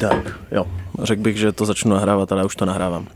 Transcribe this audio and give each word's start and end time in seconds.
Tak, 0.00 0.38
jo. 0.52 0.66
Řekl 1.02 1.22
bych, 1.22 1.36
že 1.36 1.52
to 1.52 1.66
začnu 1.66 1.90
nahrávat, 1.90 2.32
ale 2.32 2.44
už 2.44 2.56
to 2.56 2.64
nahrávám. 2.64 3.08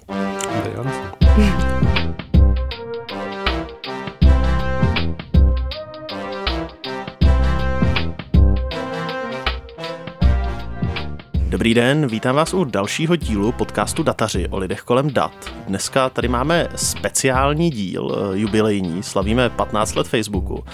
Dobrý 11.49 11.75
den, 11.75 12.07
vítám 12.07 12.37
vás 12.37 12.55
u 12.55 12.65
dalšího 12.65 13.17
dílu 13.17 13.53
podcastu 13.53 14.03
Dataři 14.03 14.49
o 14.49 14.59
lidech 14.59 14.81
kolem 14.81 15.11
dat. 15.11 15.53
Dneska 15.67 16.11
tady 16.11 16.29
máme 16.29 16.69
speciální 16.77 17.71
díl, 17.71 18.17
eh, 18.17 18.39
jubilejní, 18.39 19.03
slavíme 19.03 19.51
15 19.51 19.95
let 19.95 20.09
Facebooku 20.09 20.65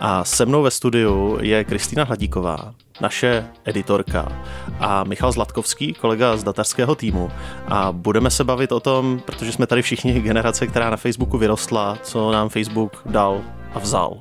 a 0.00 0.24
se 0.24 0.46
mnou 0.46 0.62
ve 0.62 0.70
studiu 0.70 1.38
je 1.40 1.64
Kristýna 1.64 2.04
Hladíková, 2.04 2.74
naše 3.00 3.48
editorka 3.64 4.44
a 4.78 5.04
Michal 5.04 5.32
Zlatkovský, 5.32 5.94
kolega 5.94 6.36
z 6.36 6.44
datarského 6.44 6.94
týmu 6.94 7.30
a 7.68 7.92
budeme 7.92 8.30
se 8.30 8.44
bavit 8.44 8.72
o 8.72 8.80
tom, 8.80 9.20
protože 9.26 9.52
jsme 9.52 9.66
tady 9.66 9.82
všichni 9.82 10.20
generace, 10.20 10.66
která 10.66 10.90
na 10.90 10.96
Facebooku 10.96 11.38
vyrostla, 11.38 11.98
co 12.02 12.32
nám 12.32 12.48
Facebook 12.48 13.02
dal 13.06 13.42
a 13.74 13.78
vzal. 13.78 14.18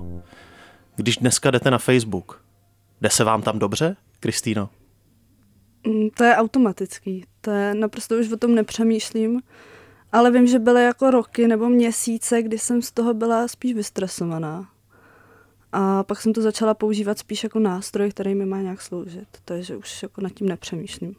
Když 0.95 1.17
dneska 1.17 1.51
jdete 1.51 1.71
na 1.71 1.77
Facebook, 1.77 2.41
jde 3.01 3.09
se 3.09 3.23
vám 3.23 3.41
tam 3.41 3.59
dobře, 3.59 3.95
Kristýno? 4.19 4.69
Mm, 5.87 6.09
to 6.09 6.23
je 6.23 6.35
automatický, 6.35 7.25
to 7.41 7.51
je 7.51 7.73
naprosto 7.73 8.15
už 8.15 8.31
o 8.31 8.37
tom 8.37 8.55
nepřemýšlím, 8.55 9.41
ale 10.11 10.31
vím, 10.31 10.47
že 10.47 10.59
byly 10.59 10.83
jako 10.83 11.11
roky 11.11 11.47
nebo 11.47 11.69
měsíce, 11.69 12.41
kdy 12.41 12.59
jsem 12.59 12.81
z 12.81 12.91
toho 12.91 13.13
byla 13.13 13.47
spíš 13.47 13.73
vystresovaná. 13.73 14.69
A 15.71 16.03
pak 16.03 16.21
jsem 16.21 16.33
to 16.33 16.41
začala 16.41 16.73
používat 16.73 17.19
spíš 17.19 17.43
jako 17.43 17.59
nástroj, 17.59 18.09
který 18.09 18.35
mi 18.35 18.45
má 18.45 18.61
nějak 18.61 18.81
sloužit, 18.81 19.27
takže 19.45 19.75
už 19.75 20.03
jako 20.03 20.21
nad 20.21 20.29
tím 20.29 20.49
nepřemýšlím. 20.49 21.15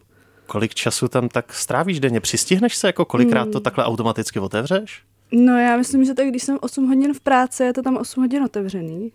Kolik 0.47 0.75
času 0.75 1.09
tam 1.09 1.29
tak 1.29 1.55
strávíš 1.55 2.01
denně? 2.01 2.21
Přistihneš 2.21 2.77
se, 2.77 2.87
jako 2.87 3.05
kolikrát 3.05 3.45
to 3.45 3.59
hmm. 3.59 3.63
takhle 3.63 3.85
automaticky 3.85 4.41
otevřeš? 4.41 5.03
No 5.33 5.59
já 5.59 5.77
myslím, 5.77 6.05
že 6.05 6.15
tak 6.15 6.27
když 6.27 6.43
jsem 6.43 6.59
8 6.61 6.89
hodin 6.89 7.15
v 7.15 7.21
práci, 7.21 7.63
je 7.63 7.73
to 7.73 7.83
tam 7.83 7.97
8 7.97 8.21
hodin 8.21 8.43
otevřený. 8.45 9.13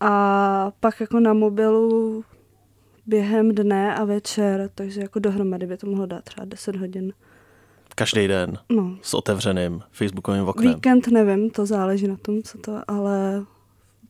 A 0.00 0.72
pak 0.80 1.00
jako 1.00 1.20
na 1.20 1.32
mobilu 1.32 2.24
během 3.06 3.54
dne 3.54 3.94
a 3.94 4.04
večer, 4.04 4.70
takže 4.74 5.00
jako 5.00 5.18
dohromady 5.18 5.66
by 5.66 5.76
to 5.76 5.86
mohlo 5.86 6.06
dát 6.06 6.24
třeba 6.24 6.44
10 6.44 6.76
hodin. 6.76 7.12
Každý 7.94 8.28
den 8.28 8.58
no. 8.68 8.98
s 9.02 9.14
otevřeným 9.14 9.80
facebookovým 9.90 10.48
oknem. 10.48 10.74
Víkend 10.74 11.08
nevím, 11.08 11.50
to 11.50 11.66
záleží 11.66 12.08
na 12.08 12.16
tom, 12.16 12.42
co 12.42 12.58
to, 12.58 12.82
ale 12.88 13.44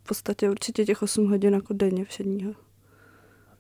v 0.05 0.07
podstatě 0.07 0.51
určitě 0.51 0.85
těch 0.85 1.03
8 1.03 1.31
hodin 1.31 1.55
jako 1.55 1.75
denně 1.75 2.05
všedního. 2.05 2.53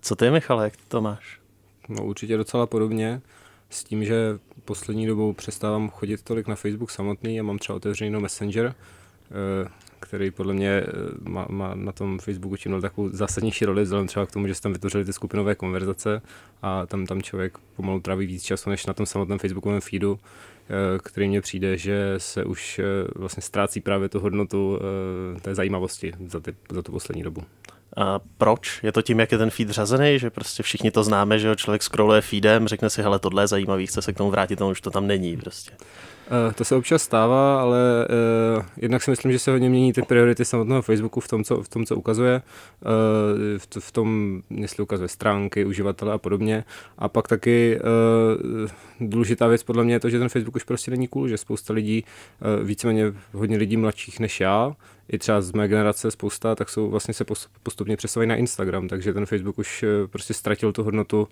Co 0.00 0.16
ty, 0.16 0.30
Michale, 0.30 0.64
jak 0.64 0.76
to 0.88 1.00
máš? 1.00 1.40
No 1.88 2.04
určitě 2.04 2.36
docela 2.36 2.66
podobně, 2.66 3.22
s 3.70 3.84
tím, 3.84 4.04
že 4.04 4.38
poslední 4.64 5.06
dobou 5.06 5.32
přestávám 5.32 5.90
chodit 5.90 6.22
tolik 6.22 6.46
na 6.46 6.54
Facebook 6.54 6.90
samotný 6.90 7.40
a 7.40 7.42
mám 7.42 7.58
třeba 7.58 7.76
otevřený 7.76 8.20
Messenger, 8.20 8.74
eh, 8.74 9.68
který 10.04 10.30
podle 10.30 10.54
mě 10.54 10.68
eh, 10.68 10.84
má, 11.28 11.46
má 11.48 11.74
na 11.74 11.92
tom 11.92 12.18
Facebooku 12.18 12.56
čím 12.56 12.80
takovou 12.80 13.08
zásadnější 13.12 13.64
roli, 13.64 13.82
vzhledem 13.82 14.06
třeba 14.06 14.26
k 14.26 14.32
tomu, 14.32 14.46
že 14.46 14.54
se 14.54 14.62
tam 14.62 14.72
vytvořily 14.72 15.04
ty 15.04 15.12
skupinové 15.12 15.54
konverzace 15.54 16.22
a 16.62 16.86
tam, 16.86 17.06
tam 17.06 17.22
člověk 17.22 17.58
pomalu 17.76 18.00
tráví 18.00 18.26
víc 18.26 18.42
času 18.42 18.70
než 18.70 18.86
na 18.86 18.94
tom 18.94 19.06
samotném 19.06 19.38
Facebookovém 19.38 19.80
feedu, 19.80 20.18
eh, 20.18 20.98
který 20.98 21.28
mně 21.28 21.40
přijde, 21.40 21.76
že 21.76 22.14
se 22.18 22.44
už 22.44 22.78
eh, 22.78 22.84
vlastně 23.14 23.42
ztrácí 23.42 23.80
právě 23.80 24.08
tu 24.08 24.20
hodnotu 24.20 24.78
té 25.42 25.54
zajímavosti 25.54 26.12
za, 26.26 26.40
ty, 26.40 26.54
za 26.70 26.82
tu 26.82 26.92
poslední 26.92 27.22
dobu. 27.22 27.42
A 27.96 28.20
proč? 28.38 28.80
Je 28.82 28.92
to 28.92 29.02
tím, 29.02 29.20
jak 29.20 29.32
je 29.32 29.38
ten 29.38 29.50
feed 29.50 29.70
řazený, 29.70 30.18
že 30.18 30.30
prostě 30.30 30.62
všichni 30.62 30.90
to 30.90 31.04
známe, 31.04 31.38
že 31.38 31.56
člověk 31.56 31.82
scrolluje 31.82 32.20
feedem, 32.20 32.68
řekne 32.68 32.90
si, 32.90 33.02
hele, 33.02 33.18
tohle 33.18 33.42
je 33.42 33.46
zajímavý, 33.46 33.86
chce 33.86 34.02
se 34.02 34.12
k 34.12 34.16
tomu 34.16 34.30
vrátit, 34.30 34.60
no 34.60 34.70
už 34.70 34.80
to 34.80 34.90
tam 34.90 35.06
není 35.06 35.36
prostě. 35.36 35.72
Uh, 36.30 36.52
to 36.52 36.64
se 36.64 36.76
občas 36.76 37.02
stává, 37.02 37.60
ale 37.60 37.78
uh, 38.56 38.64
jednak 38.76 39.02
si 39.02 39.10
myslím, 39.10 39.32
že 39.32 39.38
se 39.38 39.50
hodně 39.50 39.70
mění 39.70 39.92
ty 39.92 40.02
priority 40.02 40.44
samotného 40.44 40.82
Facebooku 40.82 41.20
v 41.20 41.28
tom, 41.28 41.44
co, 41.44 41.62
v 41.62 41.68
tom, 41.68 41.86
co 41.86 41.96
ukazuje, 41.96 42.42
uh, 42.82 43.58
v, 43.58 43.80
v 43.80 43.92
tom, 43.92 44.40
jestli 44.50 44.82
ukazuje 44.82 45.08
stránky, 45.08 45.64
uživatele 45.64 46.12
a 46.12 46.18
podobně. 46.18 46.64
A 46.98 47.08
pak 47.08 47.28
taky 47.28 47.80
důležitá 49.00 49.46
věc 49.46 49.62
podle 49.62 49.84
mě 49.84 49.94
je 49.94 50.00
to, 50.00 50.10
že 50.10 50.18
ten 50.18 50.28
Facebook 50.28 50.56
už 50.56 50.64
prostě 50.64 50.90
není 50.90 51.08
cool, 51.08 51.28
že 51.28 51.38
spousta 51.38 51.74
lidí, 51.74 52.04
víceméně 52.64 53.12
hodně 53.32 53.56
lidí 53.56 53.76
mladších 53.76 54.20
než 54.20 54.40
já, 54.40 54.76
i 55.12 55.18
třeba 55.18 55.40
z 55.40 55.52
mé 55.52 55.68
generace 55.68 56.10
spousta, 56.10 56.54
tak 56.54 56.68
jsou 56.68 56.90
vlastně 56.90 57.14
se 57.14 57.24
postupně 57.62 57.96
přesouvají 57.96 58.28
na 58.28 58.36
Instagram, 58.36 58.88
takže 58.88 59.12
ten 59.12 59.26
Facebook 59.26 59.58
už 59.58 59.84
prostě 60.10 60.34
ztratil 60.34 60.72
tu 60.72 60.82
hodnotu. 60.82 61.28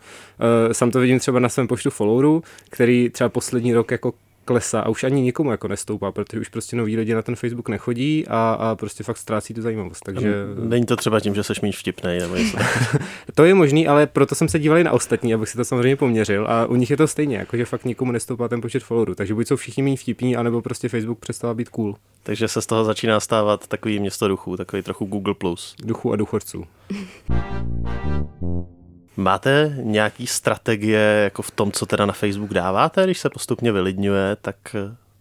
Sam 0.72 0.90
to 0.90 1.00
vidím 1.00 1.18
třeba 1.18 1.38
na 1.40 1.48
svém 1.48 1.68
počtu 1.68 1.90
followerů, 1.90 2.42
který 2.70 3.10
třeba 3.10 3.28
poslední 3.28 3.74
rok 3.74 3.90
jako 3.90 4.12
klesá 4.44 4.80
a 4.80 4.88
už 4.88 5.04
ani 5.04 5.22
nikomu 5.22 5.50
jako 5.50 5.68
nestoupá, 5.68 6.12
protože 6.12 6.40
už 6.40 6.48
prostě 6.48 6.76
noví 6.76 6.96
lidi 6.96 7.14
na 7.14 7.22
ten 7.22 7.36
Facebook 7.36 7.68
nechodí 7.68 8.24
a, 8.28 8.52
a 8.52 8.74
prostě 8.74 9.04
fakt 9.04 9.16
ztrácí 9.16 9.54
tu 9.54 9.62
zajímavost. 9.62 10.00
Takže... 10.04 10.34
Není 10.62 10.86
to 10.86 10.96
třeba 10.96 11.20
tím, 11.20 11.34
že 11.34 11.42
seš 11.42 11.60
méně 11.60 11.72
vtipný 11.72 12.18
nebo 12.18 12.36
něco. 12.36 12.58
to 13.34 13.44
je 13.44 13.54
možný, 13.54 13.88
ale 13.88 14.06
proto 14.06 14.34
jsem 14.34 14.48
se 14.48 14.58
díval 14.58 14.78
i 14.78 14.84
na 14.84 14.92
ostatní, 14.92 15.34
abych 15.34 15.48
si 15.48 15.56
to 15.56 15.64
samozřejmě 15.64 15.96
poměřil 15.96 16.46
a 16.48 16.66
u 16.66 16.74
nich 16.74 16.90
je 16.90 16.96
to 16.96 17.06
stejně, 17.06 17.36
jako 17.36 17.56
že 17.56 17.64
fakt 17.64 17.84
nikomu 17.84 18.12
nestoupá 18.12 18.48
ten 18.48 18.60
počet 18.60 18.82
followerů. 18.82 19.14
Takže 19.14 19.34
buď 19.34 19.46
jsou 19.46 19.56
všichni 19.56 19.82
méně 19.82 19.96
vtipní, 19.96 20.36
anebo 20.36 20.62
prostě 20.62 20.88
Facebook 20.88 21.18
přestává 21.18 21.54
být 21.54 21.68
cool. 21.68 21.96
Takže 22.22 22.48
se 22.48 22.62
z 22.62 22.66
toho 22.66 22.84
začíná 22.84 23.20
stávat 23.20 23.66
takový 23.66 24.00
město 24.00 24.28
duchů, 24.28 24.56
takový 24.56 24.82
trochu 24.82 25.04
Google+. 25.04 25.34
Plus. 25.34 25.74
Duchů 25.84 26.12
a 26.12 26.16
duchorců. 26.16 26.64
Máte 29.16 29.76
nějaký 29.82 30.26
strategie 30.26 31.20
jako 31.24 31.42
v 31.42 31.50
tom, 31.50 31.72
co 31.72 31.86
teda 31.86 32.06
na 32.06 32.12
Facebook 32.12 32.54
dáváte, 32.54 33.04
když 33.04 33.18
se 33.18 33.30
postupně 33.30 33.72
vylidňuje, 33.72 34.36
tak 34.36 34.56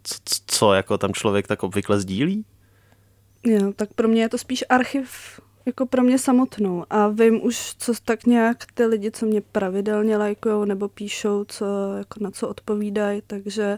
co, 0.03 0.15
co 0.47 0.73
jako 0.73 0.97
tam 0.97 1.13
člověk 1.13 1.47
tak 1.47 1.63
obvykle 1.63 1.99
sdílí? 1.99 2.45
Jo, 3.45 3.73
tak 3.75 3.93
pro 3.93 4.07
mě 4.07 4.21
je 4.21 4.29
to 4.29 4.37
spíš 4.37 4.63
archiv 4.69 5.39
jako 5.65 5.85
pro 5.85 6.03
mě 6.03 6.19
samotnou 6.19 6.85
a 6.89 7.07
vím 7.07 7.43
už, 7.43 7.75
co 7.77 7.93
tak 8.05 8.25
nějak 8.25 8.65
ty 8.73 8.85
lidi, 8.85 9.11
co 9.11 9.25
mě 9.25 9.41
pravidelně 9.41 10.17
lajkují 10.17 10.67
nebo 10.67 10.87
píšou, 10.87 11.45
co, 11.47 11.65
jako 11.97 12.23
na 12.23 12.31
co 12.31 12.47
odpovídají, 12.47 13.21
takže 13.27 13.77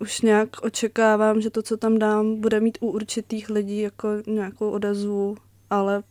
už 0.00 0.20
nějak 0.20 0.48
očekávám, 0.62 1.40
že 1.40 1.50
to, 1.50 1.62
co 1.62 1.76
tam 1.76 1.98
dám, 1.98 2.40
bude 2.40 2.60
mít 2.60 2.78
u 2.80 2.90
určitých 2.90 3.50
lidí 3.50 3.80
jako 3.80 4.08
nějakou 4.26 4.70
odezvu, 4.70 5.36
ale 5.70 6.02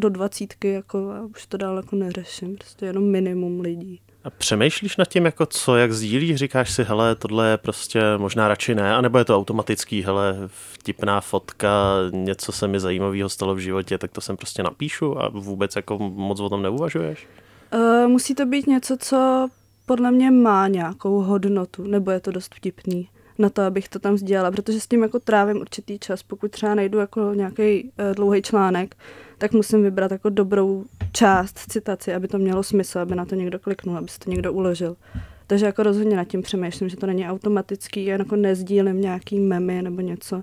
do 0.00 0.08
dvacítky 0.08 0.72
jako 0.72 1.10
a 1.10 1.20
už 1.22 1.46
to 1.46 1.56
dál 1.56 1.76
jako 1.76 1.96
neřeším, 1.96 2.56
prostě 2.56 2.86
jenom 2.86 3.04
minimum 3.04 3.60
lidí. 3.60 4.00
A 4.24 4.30
přemýšlíš 4.30 4.96
nad 4.96 5.08
tím, 5.08 5.24
jako 5.24 5.46
co, 5.46 5.76
jak 5.76 5.92
sdílíš, 5.92 6.36
říkáš 6.36 6.72
si, 6.72 6.84
hele, 6.84 7.14
tohle 7.14 7.50
je 7.50 7.56
prostě 7.56 8.00
možná 8.16 8.48
radši 8.48 8.74
ne, 8.74 8.94
anebo 8.94 9.18
je 9.18 9.24
to 9.24 9.36
automatický, 9.36 10.02
hele, 10.02 10.34
vtipná 10.46 11.20
fotka, 11.20 11.70
něco 12.12 12.52
se 12.52 12.68
mi 12.68 12.80
zajímavého 12.80 13.28
stalo 13.28 13.54
v 13.54 13.58
životě, 13.58 13.98
tak 13.98 14.12
to 14.12 14.20
sem 14.20 14.36
prostě 14.36 14.62
napíšu 14.62 15.18
a 15.18 15.28
vůbec 15.28 15.76
jako 15.76 15.98
moc 15.98 16.40
o 16.40 16.48
tom 16.48 16.62
neuvažuješ? 16.62 17.26
Uh, 17.74 18.08
musí 18.08 18.34
to 18.34 18.46
být 18.46 18.66
něco, 18.66 18.96
co 19.00 19.48
podle 19.86 20.10
mě 20.10 20.30
má 20.30 20.68
nějakou 20.68 21.20
hodnotu, 21.20 21.82
nebo 21.82 22.10
je 22.10 22.20
to 22.20 22.30
dost 22.30 22.54
vtipný 22.54 23.08
na 23.38 23.50
to, 23.50 23.62
abych 23.62 23.88
to 23.88 23.98
tam 23.98 24.18
sdělala, 24.18 24.50
protože 24.50 24.80
s 24.80 24.86
tím 24.86 25.02
jako 25.02 25.18
trávím 25.18 25.56
určitý 25.56 25.98
čas. 25.98 26.22
Pokud 26.22 26.50
třeba 26.50 26.74
najdu 26.74 26.98
jako 26.98 27.34
nějaký 27.34 27.82
uh, 27.82 28.14
dlouhý 28.14 28.42
článek, 28.42 28.96
tak 29.38 29.52
musím 29.52 29.82
vybrat 29.82 30.10
jako 30.10 30.28
dobrou 30.28 30.84
část 31.12 31.58
citaci, 31.58 32.14
aby 32.14 32.28
to 32.28 32.38
mělo 32.38 32.62
smysl, 32.62 32.98
aby 32.98 33.14
na 33.14 33.24
to 33.24 33.34
někdo 33.34 33.58
kliknul, 33.58 33.96
aby 33.96 34.08
se 34.08 34.18
to 34.18 34.30
někdo 34.30 34.52
uložil. 34.52 34.96
Takže 35.46 35.66
jako 35.66 35.82
rozhodně 35.82 36.16
nad 36.16 36.24
tím 36.24 36.42
přemýšlím, 36.42 36.88
že 36.88 36.96
to 36.96 37.06
není 37.06 37.28
automatický, 37.28 38.04
já 38.04 38.16
jako 38.16 38.36
nezdílím 38.36 39.00
nějaký 39.00 39.40
memy 39.40 39.82
nebo 39.82 40.00
něco. 40.00 40.42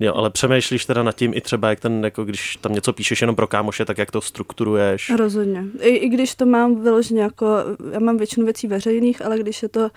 Jo, 0.00 0.14
ale 0.14 0.30
přemýšlíš 0.30 0.84
teda 0.86 1.02
nad 1.02 1.16
tím 1.16 1.34
i 1.34 1.40
třeba, 1.40 1.70
jak 1.70 1.80
ten, 1.80 2.04
jako 2.04 2.24
když 2.24 2.56
tam 2.56 2.72
něco 2.72 2.92
píšeš 2.92 3.20
jenom 3.20 3.36
pro 3.36 3.46
kámoše, 3.46 3.84
tak 3.84 3.98
jak 3.98 4.10
to 4.10 4.20
strukturuješ? 4.20 5.10
Rozhodně. 5.10 5.64
I, 5.80 5.88
i 5.88 6.08
když 6.08 6.34
to 6.34 6.46
mám 6.46 6.82
vyloženě 6.82 7.22
jako, 7.22 7.46
já 7.92 7.98
mám 7.98 8.16
většinu 8.16 8.46
věcí 8.46 8.66
veřejných, 8.66 9.24
ale 9.24 9.38
když 9.38 9.62
je 9.62 9.68
to 9.68 9.90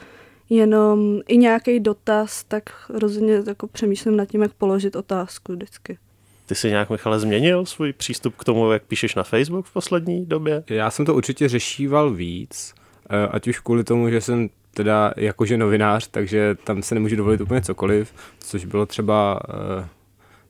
jenom 0.55 1.21
i 1.27 1.37
nějaký 1.37 1.79
dotaz, 1.79 2.43
tak 2.43 2.63
rozhodně 2.89 3.43
jako 3.47 3.67
přemýšlím 3.67 4.17
nad 4.17 4.25
tím, 4.25 4.41
jak 4.41 4.53
položit 4.53 4.95
otázku 4.95 5.53
vždycky. 5.53 5.97
Ty 6.45 6.55
jsi 6.55 6.69
nějak, 6.69 6.89
Michale, 6.89 7.19
změnil 7.19 7.65
svůj 7.65 7.93
přístup 7.93 8.35
k 8.35 8.43
tomu, 8.43 8.71
jak 8.71 8.83
píšeš 8.83 9.15
na 9.15 9.23
Facebook 9.23 9.65
v 9.65 9.73
poslední 9.73 10.25
době? 10.25 10.63
Já 10.69 10.91
jsem 10.91 11.05
to 11.05 11.15
určitě 11.15 11.49
řešíval 11.49 12.11
víc, 12.11 12.73
eh, 13.09 13.27
ať 13.27 13.47
už 13.47 13.59
kvůli 13.59 13.83
tomu, 13.83 14.09
že 14.09 14.21
jsem 14.21 14.49
teda 14.73 15.13
jakože 15.17 15.57
novinář, 15.57 16.07
takže 16.07 16.55
tam 16.63 16.83
se 16.83 16.95
nemůžu 16.95 17.15
dovolit 17.15 17.41
úplně 17.41 17.61
cokoliv, 17.61 18.13
což 18.39 18.65
bylo 18.65 18.85
třeba, 18.85 19.39
eh, 19.49 19.87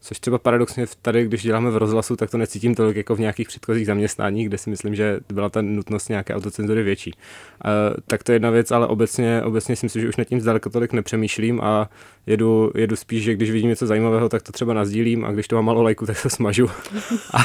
Což 0.06 0.20
třeba 0.20 0.38
paradoxně 0.38 0.86
tady, 1.02 1.26
když 1.26 1.44
děláme 1.44 1.72
v 1.72 1.78
rozhlasu, 1.78 2.16
tak 2.16 2.32
to 2.32 2.38
necítím 2.38 2.76
tolik 2.76 2.98
jako 2.98 3.16
v 3.16 3.20
nějakých 3.20 3.48
předchozích 3.48 3.86
zaměstnáních, 3.86 4.48
kde 4.48 4.58
si 4.58 4.70
myslím, 4.70 4.96
že 4.96 5.20
byla 5.34 5.50
ta 5.50 5.62
nutnost 5.62 6.10
nějaké 6.10 6.36
autocenzury 6.36 6.84
větší. 6.84 7.14
Uh, 7.14 7.72
tak 8.08 8.24
to 8.24 8.32
je 8.32 8.36
jedna 8.36 8.50
věc, 8.50 8.72
ale 8.72 8.88
obecně, 8.88 9.42
obecně 9.44 9.76
si 9.76 9.86
myslím, 9.86 10.02
že 10.02 10.10
už 10.10 10.16
nad 10.16 10.24
tím 10.24 10.42
zdaleka 10.42 10.70
tolik 10.70 10.94
nepřemýšlím 10.94 11.62
a 11.62 11.90
jedu, 12.28 12.72
jedu 12.76 12.96
spíš, 12.96 13.24
že 13.24 13.34
když 13.34 13.52
vidím 13.52 13.70
něco 13.70 13.88
zajímavého, 13.88 14.30
tak 14.30 14.42
to 14.42 14.52
třeba 14.52 14.74
nazdílím 14.74 15.26
a 15.26 15.32
když 15.32 15.48
to 15.48 15.56
mám 15.56 15.66
malo 15.66 15.84
lajku, 15.84 16.06
tak 16.06 16.22
to 16.22 16.30
smažu. 16.30 16.70
a, 17.34 17.44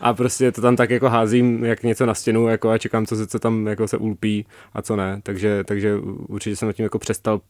a, 0.00 0.14
prostě 0.14 0.52
to 0.52 0.60
tam 0.60 0.76
tak 0.76 0.90
jako 0.90 1.08
házím, 1.08 1.64
jak 1.64 1.82
něco 1.82 2.06
na 2.06 2.14
stěnu 2.14 2.48
jako 2.48 2.70
a 2.70 2.78
čekám, 2.78 3.06
co 3.06 3.16
se, 3.16 3.26
co 3.26 3.38
tam 3.38 3.66
jako 3.66 3.88
se 3.88 3.96
ulpí 3.96 4.46
a 4.72 4.82
co 4.82 4.96
ne. 4.96 5.20
Takže, 5.22 5.64
takže 5.64 5.96
určitě 6.28 6.56
jsem 6.56 6.68
nad 6.68 6.72
tím 6.72 6.82
jako 6.82 6.98
přestal 6.98 7.40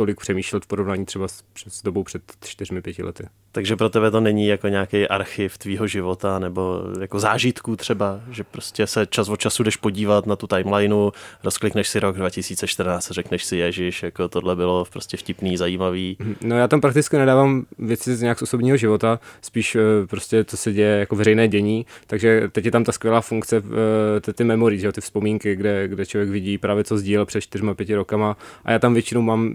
tolik 0.00 0.20
přemýšlet 0.20 0.64
v 0.64 0.66
porovnání 0.66 1.06
třeba 1.06 1.28
s, 1.28 1.42
s 1.68 1.82
dobou 1.82 2.02
před 2.02 2.22
čtyřmi, 2.44 2.82
pěti 2.82 3.02
lety. 3.02 3.24
Takže 3.52 3.76
pro 3.76 3.88
tebe 3.88 4.10
to 4.10 4.20
není 4.20 4.46
jako 4.46 4.68
nějaký 4.68 5.08
archiv 5.08 5.58
tvýho 5.58 5.86
života 5.86 6.38
nebo 6.38 6.82
jako 7.00 7.18
zážitků 7.18 7.76
třeba, 7.76 8.20
že 8.30 8.44
prostě 8.44 8.86
se 8.86 9.06
čas 9.06 9.28
od 9.28 9.40
času 9.40 9.62
jdeš 9.62 9.76
podívat 9.76 10.26
na 10.26 10.36
tu 10.36 10.46
timelineu, 10.46 11.10
rozklikneš 11.44 11.88
si 11.88 12.00
rok 12.00 12.16
2014 12.16 13.10
a 13.10 13.14
řekneš 13.14 13.44
si, 13.44 13.56
ježiš, 13.56 14.02
jako 14.02 14.28
tohle 14.28 14.56
bylo 14.56 14.84
prostě 14.92 15.16
vtipný, 15.16 15.56
zajímavý. 15.56 16.16
Mhm. 16.18 16.34
No 16.44 16.58
já 16.58 16.68
tam 16.68 16.80
prakticky 16.80 17.16
nedávám 17.16 17.64
věci 17.78 18.16
z 18.16 18.22
nějak 18.22 18.38
z 18.38 18.42
osobního 18.42 18.76
života, 18.76 19.20
spíš 19.42 19.76
eh, 19.76 19.80
prostě 20.06 20.44
to 20.44 20.56
se 20.56 20.72
děje 20.72 20.98
jako 20.98 21.16
veřejné 21.16 21.48
dění, 21.48 21.86
takže 22.06 22.48
teď 22.52 22.64
je 22.64 22.70
tam 22.70 22.84
ta 22.84 22.92
skvělá 22.92 23.20
funkce, 23.20 23.56
eh, 23.56 24.20
ty, 24.20 24.32
ty 24.32 24.44
memory, 24.44 24.78
že, 24.78 24.92
ty 24.92 25.00
vzpomínky, 25.00 25.56
kde, 25.56 25.88
kde 25.88 26.06
člověk 26.06 26.30
vidí 26.30 26.58
právě 26.58 26.84
co 26.84 26.98
sdílel 26.98 27.26
před 27.26 27.40
čtyřma, 27.40 27.74
pěti 27.74 27.94
rokama 27.94 28.36
a 28.64 28.72
já 28.72 28.78
tam 28.78 28.94
většinou 28.94 29.22
mám 29.22 29.54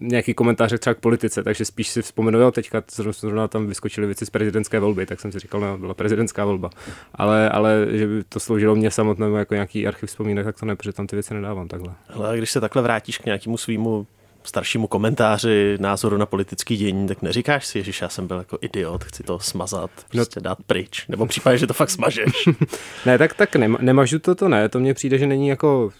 nějaký 0.00 0.34
komentáře 0.34 0.78
třeba 0.78 0.94
k 0.94 0.98
politice, 0.98 1.42
takže 1.42 1.64
spíš 1.64 1.88
si 1.88 2.02
vzpomenu, 2.02 2.40
jo, 2.40 2.50
teďka 2.50 2.82
zrovna 3.28 3.48
tam 3.48 3.66
vyskočily 3.66 4.06
věci 4.06 4.26
z 4.26 4.30
prezidentské 4.30 4.80
volby, 4.80 5.06
tak 5.06 5.20
jsem 5.20 5.32
si 5.32 5.38
říkal, 5.38 5.60
no, 5.60 5.78
byla 5.78 5.94
prezidentská 5.94 6.44
volba. 6.44 6.70
Ale, 7.14 7.50
ale 7.50 7.86
že 7.90 8.06
by 8.06 8.24
to 8.24 8.40
sloužilo 8.40 8.74
mě 8.74 8.90
samotnému 8.90 9.36
jako 9.36 9.54
nějaký 9.54 9.86
archiv 9.86 10.08
vzpomínek, 10.08 10.44
tak 10.44 10.60
to 10.60 10.66
ne, 10.66 10.76
protože 10.76 10.92
tam 10.92 11.06
ty 11.06 11.16
věci 11.16 11.34
nedávám 11.34 11.68
takhle. 11.68 11.94
Ale 12.08 12.38
když 12.38 12.50
se 12.50 12.60
takhle 12.60 12.82
vrátíš 12.82 13.18
k 13.18 13.24
nějakému 13.24 13.56
svýmu 13.56 14.06
staršímu 14.42 14.86
komentáři, 14.86 15.76
názoru 15.80 16.16
na 16.16 16.26
politický 16.26 16.76
dění, 16.76 17.08
tak 17.08 17.22
neříkáš 17.22 17.66
si, 17.66 17.82
že 17.82 17.92
já 18.02 18.08
jsem 18.08 18.26
byl 18.26 18.38
jako 18.38 18.58
idiot, 18.60 19.04
chci 19.04 19.22
to 19.22 19.38
smazat, 19.38 19.90
no. 19.96 20.04
prostě 20.12 20.40
no. 20.40 20.44
dát 20.44 20.58
pryč, 20.66 21.06
nebo 21.08 21.26
případně, 21.26 21.58
že 21.58 21.66
to 21.66 21.74
fakt 21.74 21.90
smažeš. 21.90 22.48
ne, 23.06 23.18
tak, 23.18 23.34
tak 23.34 23.56
nema, 23.56 23.78
nemažu 23.80 24.18
to, 24.18 24.34
to 24.34 24.48
ne, 24.48 24.68
to 24.68 24.80
mně 24.80 24.94
přijde, 24.94 25.18
že 25.18 25.26
není 25.26 25.48
jako 25.48 25.90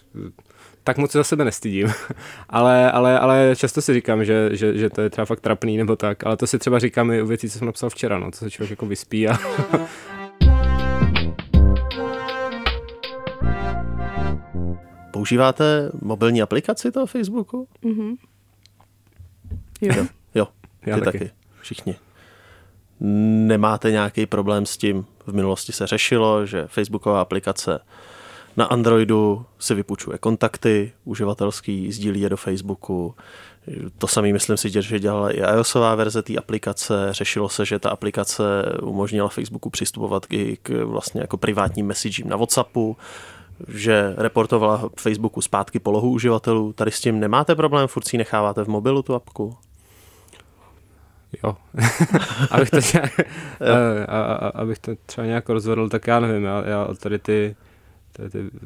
tak 0.89 0.97
moc 0.97 1.11
za 1.11 1.23
sebe 1.23 1.45
nestydím. 1.45 1.87
ale, 2.49 2.91
ale, 2.91 3.19
ale 3.19 3.55
často 3.55 3.81
si 3.81 3.93
říkám, 3.93 4.25
že, 4.25 4.49
že, 4.53 4.77
že, 4.77 4.89
to 4.89 5.01
je 5.01 5.09
třeba 5.09 5.25
fakt 5.25 5.39
trapný 5.39 5.77
nebo 5.77 5.95
tak, 5.95 6.25
ale 6.25 6.37
to 6.37 6.47
si 6.47 6.59
třeba 6.59 6.79
říkám 6.79 7.11
i 7.11 7.21
u 7.21 7.27
věcí, 7.27 7.49
co 7.49 7.57
jsem 7.57 7.65
napsal 7.65 7.89
včera, 7.89 8.19
no, 8.19 8.31
co 8.31 8.39
se 8.39 8.51
člověk 8.51 8.69
jako 8.69 8.85
vyspí 8.85 9.27
a 9.27 9.37
Používáte 15.11 15.91
mobilní 16.01 16.41
aplikaci 16.41 16.91
toho 16.91 17.05
Facebooku? 17.05 17.67
Mm-hmm. 17.83 18.17
Jo. 19.81 19.93
jo. 19.95 20.07
Jo, 20.35 20.47
Já 20.85 20.95
ty 20.95 21.01
taky. 21.01 21.19
taky. 21.19 21.31
Všichni. 21.61 21.95
Nemáte 23.47 23.91
nějaký 23.91 24.25
problém 24.25 24.65
s 24.65 24.77
tím? 24.77 25.05
V 25.27 25.33
minulosti 25.33 25.71
se 25.71 25.87
řešilo, 25.87 26.45
že 26.45 26.67
Facebooková 26.67 27.21
aplikace 27.21 27.79
na 28.57 28.65
Androidu 28.65 29.45
si 29.59 29.75
vypučuje 29.75 30.17
kontakty 30.17 30.91
uživatelský, 31.05 31.91
sdílí 31.91 32.21
je 32.21 32.29
do 32.29 32.37
Facebooku. 32.37 33.15
To 33.97 34.07
samý 34.07 34.33
myslím 34.33 34.57
si, 34.57 34.69
že 34.69 34.99
dělala 34.99 35.31
i 35.31 35.39
iOSová 35.39 35.95
verze 35.95 36.21
té 36.21 36.35
aplikace. 36.35 37.07
Řešilo 37.11 37.49
se, 37.49 37.65
že 37.65 37.79
ta 37.79 37.89
aplikace 37.89 38.43
umožnila 38.81 39.29
Facebooku 39.29 39.69
přistupovat 39.69 40.25
i 40.29 40.57
k 40.63 40.69
vlastně 40.69 41.21
jako 41.21 41.37
privátním 41.37 41.85
messagím 41.85 42.29
na 42.29 42.37
WhatsAppu 42.37 42.97
že 43.67 44.13
reportovala 44.17 44.89
Facebooku 44.99 45.41
zpátky 45.41 45.79
polohu 45.79 46.11
uživatelů. 46.11 46.73
Tady 46.73 46.91
s 46.91 47.01
tím 47.01 47.19
nemáte 47.19 47.55
problém, 47.55 47.87
furt 47.87 48.07
si 48.07 48.17
necháváte 48.17 48.63
v 48.63 48.67
mobilu 48.67 49.01
tu 49.01 49.15
apku? 49.15 49.57
Jo. 51.43 51.57
abych, 52.51 52.69
to 52.69 52.79
nějak, 52.93 53.19
jo. 53.19 53.25
A, 54.07 54.21
a, 54.21 54.47
abych 54.47 54.79
to 54.79 54.91
třeba 55.05 55.27
nějak 55.27 55.49
rozvedl, 55.49 55.89
tak 55.89 56.07
já 56.07 56.19
nevím, 56.19 56.43
já, 56.43 56.67
já 56.67 56.87
tady 56.99 57.19
ty 57.19 57.55
ty, 58.23 58.29
ty 58.29 58.65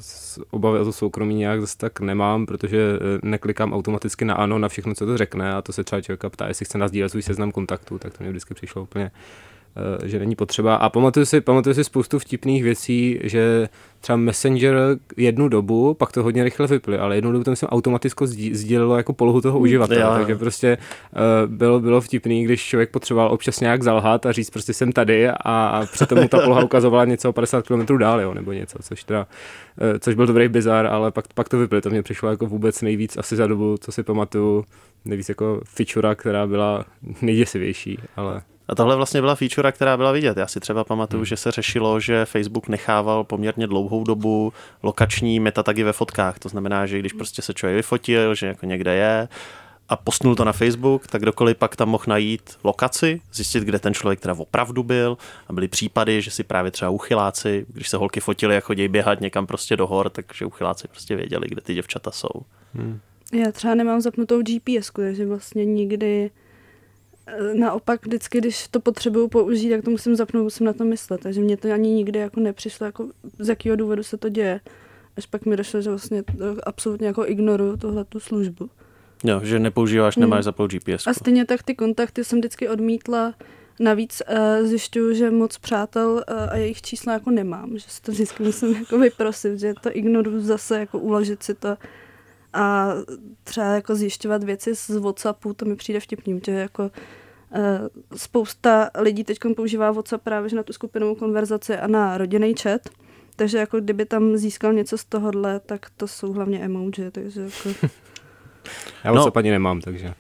obavy 0.52 0.80
o 0.80 0.86
to 0.86 0.92
soukromí 0.92 1.36
nějak 1.36 1.62
zase 1.62 1.78
tak 1.78 2.00
nemám, 2.00 2.46
protože 2.46 2.80
eh, 2.96 3.20
neklikám 3.24 3.74
automaticky 3.74 4.26
na 4.26 4.34
ano 4.34 4.60
na 4.60 4.68
všechno, 4.68 4.96
co 4.96 5.06
to 5.06 5.18
řekne 5.18 5.54
a 5.54 5.62
to 5.62 5.74
se 5.74 5.84
třeba 5.84 6.02
člověka 6.02 6.30
ptá, 6.30 6.48
jestli 6.48 6.66
chce 6.66 6.78
nazdílet 6.78 7.12
svůj 7.12 7.22
seznam 7.22 7.52
kontaktů, 7.52 8.00
tak 8.00 8.18
to 8.18 8.24
mě 8.24 8.30
vždycky 8.30 8.54
přišlo 8.54 8.82
úplně 8.82 9.12
že 10.04 10.20
není 10.20 10.36
potřeba. 10.36 10.76
A 10.76 10.90
pamatuju 10.90 11.26
si, 11.26 11.42
pamatuju 11.42 11.74
si 11.76 11.84
spoustu 11.84 12.20
vtipných 12.20 12.64
věcí, 12.64 13.20
že 13.24 13.70
třeba 14.02 14.18
Messenger 14.18 14.76
jednu 15.18 15.48
dobu, 15.48 15.94
pak 15.94 16.12
to 16.12 16.24
hodně 16.24 16.44
rychle 16.44 16.68
vyply, 16.68 16.98
ale 16.98 17.16
jednu 17.16 17.32
dobu 17.32 17.44
to 17.44 17.52
myslím 17.52 17.70
automaticky 17.70 18.28
sdílelo 18.54 18.98
jako 18.98 19.14
polohu 19.14 19.42
toho 19.42 19.58
hmm. 19.58 19.64
uživatele, 19.64 20.00
já. 20.00 20.18
takže 20.18 20.36
prostě 20.36 20.78
uh, 21.12 21.52
bylo, 21.52 21.80
bylo 21.80 22.02
vtipný, 22.02 22.44
když 22.44 22.64
člověk 22.64 22.92
potřeboval 22.92 23.32
občas 23.32 23.60
nějak 23.60 23.84
zalhat 23.84 24.26
a 24.26 24.32
říct 24.32 24.50
prostě 24.50 24.74
jsem 24.74 24.92
tady 24.92 25.30
a, 25.30 25.34
a 25.68 25.86
přitom 25.86 26.22
mu 26.22 26.28
ta 26.28 26.40
poloha 26.40 26.64
ukazovala 26.64 27.06
něco 27.06 27.30
o 27.30 27.34
50 27.34 27.68
km 27.68 27.98
dál, 27.98 28.22
jo, 28.22 28.34
nebo 28.34 28.52
něco, 28.52 28.78
což 28.82 29.04
teda, 29.04 29.28
uh, 29.82 30.00
což 30.00 30.16
byl 30.16 30.28
dobrý 30.28 30.48
bizar, 30.48 30.86
ale 30.86 31.12
pak, 31.12 31.26
pak 31.34 31.50
to 31.50 31.58
vyply, 31.58 31.82
to 31.82 31.90
mě 31.90 32.04
přišlo 32.04 32.30
jako 32.30 32.46
vůbec 32.46 32.82
nejvíc 32.82 33.18
asi 33.18 33.36
za 33.36 33.48
dobu, 33.48 33.78
co 33.78 33.92
si 33.92 34.04
pamatuju, 34.04 34.66
nejvíc 35.06 35.30
jako 35.30 35.62
feature, 35.66 36.16
která 36.16 36.48
byla 36.48 36.86
nejděsivější, 37.22 38.00
ale... 38.16 38.42
A 38.68 38.76
tohle 38.76 38.96
vlastně 38.96 39.22
byla 39.22 39.36
feature, 39.36 39.72
která 39.72 39.98
byla 39.98 40.12
vidět. 40.12 40.38
Já 40.38 40.48
si 40.48 40.60
třeba 40.60 40.84
pamatuju, 40.84 41.20
hmm. 41.20 41.26
že 41.26 41.38
se 41.38 41.52
řešilo, 41.52 42.00
že 42.00 42.26
Facebook 42.26 42.68
nechával 42.68 43.24
poměrně 43.24 43.68
dlouhou 43.68 44.04
dobu 44.04 44.54
lokační 44.84 45.40
metatagy 45.40 45.84
ve 45.84 45.94
fotkách. 45.94 46.40
To 46.40 46.50
znamená, 46.50 46.86
že 46.86 47.00
když 47.00 47.14
prostě 47.14 47.42
se 47.42 47.54
člověk 47.54 47.76
vyfotil, 47.76 48.36
že 48.36 48.48
jako 48.48 48.66
někde 48.66 48.96
je 48.96 49.28
a 49.90 49.96
postnul 49.96 50.36
to 50.36 50.46
na 50.46 50.52
Facebook, 50.52 51.08
tak 51.08 51.22
kdokoliv 51.22 51.58
pak 51.58 51.76
tam 51.76 51.90
mohl 51.90 52.04
najít 52.08 52.58
lokaci, 52.64 53.22
zjistit, 53.34 53.64
kde 53.64 53.80
ten 53.80 53.94
člověk 53.94 54.20
teda 54.20 54.36
opravdu 54.38 54.84
byl. 54.84 55.18
A 55.48 55.54
byly 55.54 55.68
případy, 55.68 56.22
že 56.22 56.32
si 56.32 56.44
právě 56.44 56.72
třeba 56.72 56.92
uchyláci, 56.92 57.66
když 57.68 57.90
se 57.90 57.98
holky 57.98 58.20
fotily 58.20 58.58
a 58.58 58.60
chodí 58.60 58.88
běhat 58.88 59.22
někam 59.22 59.48
prostě 59.48 59.76
do 59.76 59.88
hor, 59.88 60.10
takže 60.10 60.46
uchyláci 60.46 60.88
prostě 60.88 61.16
věděli, 61.16 61.48
kde 61.50 61.62
ty 61.62 61.74
děvčata 61.74 62.12
jsou. 62.12 62.42
Hmm. 62.74 63.00
Já 63.34 63.52
třeba 63.52 63.76
nemám 63.76 64.02
zapnutou 64.02 64.42
GPS, 64.42 64.92
takže 64.92 65.26
vlastně 65.26 65.66
nikdy 65.66 66.32
naopak 67.54 68.06
vždycky, 68.06 68.38
když 68.38 68.68
to 68.68 68.80
potřebuju 68.80 69.28
použít, 69.28 69.70
tak 69.70 69.84
to 69.84 69.92
musím 69.92 70.16
zapnout, 70.16 70.44
musím 70.44 70.66
na 70.66 70.74
to 70.74 70.86
myslet. 70.86 71.22
Takže 71.22 71.42
mě 71.42 71.58
to 71.58 71.74
ani 71.74 71.90
nikdy 71.90 72.20
jako 72.20 72.40
nepřišlo, 72.40 72.86
jako 72.86 73.08
z 73.40 73.50
jakého 73.50 73.76
důvodu 73.76 74.04
se 74.04 74.18
to 74.18 74.30
děje. 74.30 74.60
Až 75.18 75.26
pak 75.26 75.46
mi 75.46 75.58
došlo, 75.58 75.82
že 75.82 75.90
vlastně 75.90 76.24
absolutně 76.64 77.08
jako 77.08 77.28
ignoruju 77.28 77.78
tohle 77.78 78.06
tu 78.06 78.20
službu. 78.20 78.70
Jo, 79.24 79.42
že 79.44 79.60
nepoužíváš, 79.60 80.16
nemáš 80.16 80.38
hmm. 80.38 80.44
zapnout 80.44 80.72
GPS. 80.72 81.08
A 81.08 81.14
stejně 81.14 81.46
tak 81.46 81.64
ty 81.64 81.76
kontakty 81.76 82.24
jsem 82.24 82.40
vždycky 82.40 82.70
odmítla. 82.70 83.34
Navíc 83.80 84.22
uh, 84.30 84.68
zjišťuju, 84.68 85.14
že 85.14 85.32
moc 85.32 85.58
přátel 85.58 86.12
uh, 86.12 86.50
a 86.50 86.56
jejich 86.56 86.82
čísla 86.82 87.14
jako 87.14 87.32
nemám, 87.32 87.78
že 87.78 87.86
si 87.88 88.02
to 88.02 88.12
vždycky 88.12 88.44
musím 88.44 88.76
jako 88.76 89.00
vyprosit, 89.00 89.60
že 89.60 89.74
to 89.82 89.90
ignoruju 89.98 90.42
zase, 90.42 90.80
jako 90.80 91.00
uložit 91.00 91.44
si 91.44 91.54
to 91.54 91.78
a 92.54 92.94
třeba 93.44 93.66
jako 93.66 93.96
zjišťovat 93.96 94.44
věci 94.44 94.76
z 94.76 94.90
Whatsappu, 94.90 95.54
to 95.54 95.66
mi 95.66 95.76
přijde 95.76 96.00
vtipný, 96.00 96.42
že 96.46 96.52
jako 96.52 96.84
uh, 96.84 96.90
spousta 98.16 98.90
lidí 99.00 99.24
teď 99.24 99.40
používá 99.56 99.92
WhatsApp 99.92 100.24
právě 100.24 100.56
na 100.56 100.64
tu 100.64 100.74
skupinovou 100.74 101.16
konverzaci 101.16 101.78
a 101.78 101.88
na 101.88 102.18
rodinný 102.18 102.54
chat, 102.62 102.82
takže 103.36 103.58
jako 103.58 103.80
kdyby 103.80 104.06
tam 104.06 104.38
získal 104.38 104.74
něco 104.74 104.98
z 104.98 105.06
tohohle, 105.06 105.60
tak 105.60 105.90
to 105.98 106.08
jsou 106.08 106.34
hlavně 106.34 106.60
emoji, 106.60 107.12
takže 107.12 107.42
jako... 107.42 107.70
Já 109.04 109.12
WhatsApp 109.12 109.36
no. 109.36 109.40
ani 109.40 109.52
nemám, 109.52 109.82
takže... 109.82 110.14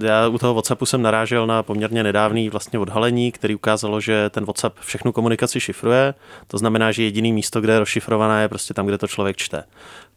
Já 0.00 0.28
u 0.28 0.38
toho 0.38 0.54
WhatsAppu 0.54 0.86
jsem 0.86 1.02
narážel 1.02 1.46
na 1.46 1.62
poměrně 1.62 2.02
nedávný 2.02 2.48
vlastně 2.48 2.78
odhalení, 2.78 3.32
který 3.32 3.54
ukázalo, 3.54 4.00
že 4.00 4.30
ten 4.30 4.44
WhatsApp 4.44 4.78
všechnu 4.78 5.12
komunikaci 5.12 5.60
šifruje. 5.60 6.14
To 6.46 6.58
znamená, 6.58 6.92
že 6.92 7.02
jediný 7.02 7.32
místo, 7.32 7.60
kde 7.60 7.72
je 7.72 7.78
rozšifrovaná, 7.78 8.40
je 8.40 8.48
prostě 8.48 8.74
tam, 8.74 8.86
kde 8.86 8.98
to 8.98 9.08
člověk 9.08 9.36
čte 9.36 9.64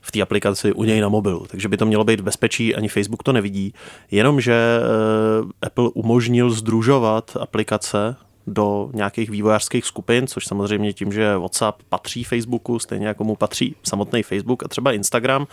v 0.02 0.12
té 0.12 0.22
aplikaci 0.22 0.74
u 0.74 0.84
něj 0.84 1.02
na 1.02 1.10
mobilu. 1.10 1.46
Takže 1.50 1.70
by 1.70 1.78
to 1.78 1.86
mělo 1.86 2.04
být 2.04 2.20
v 2.20 2.24
bezpečí, 2.24 2.76
ani 2.76 2.88
Facebook 2.88 3.24
to 3.24 3.34
nevidí. 3.34 3.74
Jenomže 4.12 4.54
eh, 4.54 5.68
Apple 5.68 5.90
umožnil 5.94 6.50
združovat 6.50 7.38
aplikace 7.40 8.16
do 8.48 8.90
nějakých 8.94 9.30
vývojářských 9.30 9.86
skupin, 9.86 10.28
což 10.28 10.46
samozřejmě 10.46 10.94
tím, 10.94 11.12
že 11.12 11.38
WhatsApp 11.38 11.84
patří 11.90 12.24
Facebooku, 12.24 12.80
stejně 12.80 13.08
jako 13.08 13.24
mu 13.24 13.36
patří 13.36 13.75
samotný 13.84 14.24
Facebook 14.24 14.64
a 14.64 14.68
třeba 14.68 14.92
Instagram, 14.92 15.48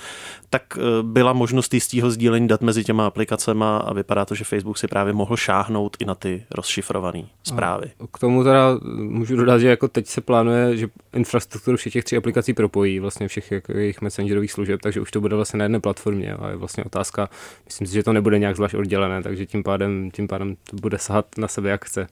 tak 0.51 0.63
eh, 0.77 0.81
byla 1.03 1.33
možnost 1.33 1.75
jistého 1.75 2.11
sdílení 2.11 2.49
dat 2.49 2.61
mezi 2.61 2.85
těma 2.85 3.07
aplikacemi 3.07 3.65
a 3.65 3.93
vypadá 3.93 4.25
to, 4.25 4.35
že 4.35 4.45
Facebook 4.45 4.79
si 4.79 4.87
právě 4.87 5.13
mohl 5.13 5.37
šáhnout 5.37 5.97
i 6.01 6.05
na 6.05 6.15
ty 6.15 6.45
rozšifrované 6.51 7.23
zprávy. 7.43 7.91
A 8.01 8.07
k 8.13 8.19
tomu 8.19 8.45
teda 8.45 8.79
můžu 8.97 9.37
dodat, 9.37 9.59
že 9.59 9.69
jako 9.69 9.89
teď 9.89 10.07
se 10.07 10.21
plánuje, 10.21 10.77
že 10.77 10.89
infrastrukturu 11.13 11.77
všech 11.77 11.93
těch 11.93 12.05
tří 12.05 12.17
aplikací 12.17 12.53
propojí 12.53 12.99
vlastně 12.99 13.29
všech 13.29 13.51
jako 13.51 13.73
jejich 13.73 14.01
messengerových 14.01 14.53
služeb, 14.53 14.81
takže 14.83 15.01
už 15.01 15.11
to 15.11 15.21
bude 15.21 15.37
vlastně 15.37 15.59
na 15.59 15.65
jedné 15.65 15.81
platformě 15.81 16.35
a 16.35 16.49
je 16.49 16.57
vlastně 16.57 16.85
otázka, 16.85 17.29
myslím 17.65 17.87
si, 17.87 17.95
že 17.95 18.03
to 18.03 18.13
nebude 18.13 18.39
nějak 18.39 18.57
zvlášť 18.57 18.75
oddělené, 18.75 19.23
takže 19.23 19.47
tím 19.47 19.63
pádem, 19.63 20.11
tím 20.11 20.29
pádem 20.29 20.57
to 20.71 20.77
bude 20.77 20.99
sahat 20.99 21.27
na 21.39 21.49
sebe, 21.49 21.71
jak 21.71 21.85
chce. 21.85 22.07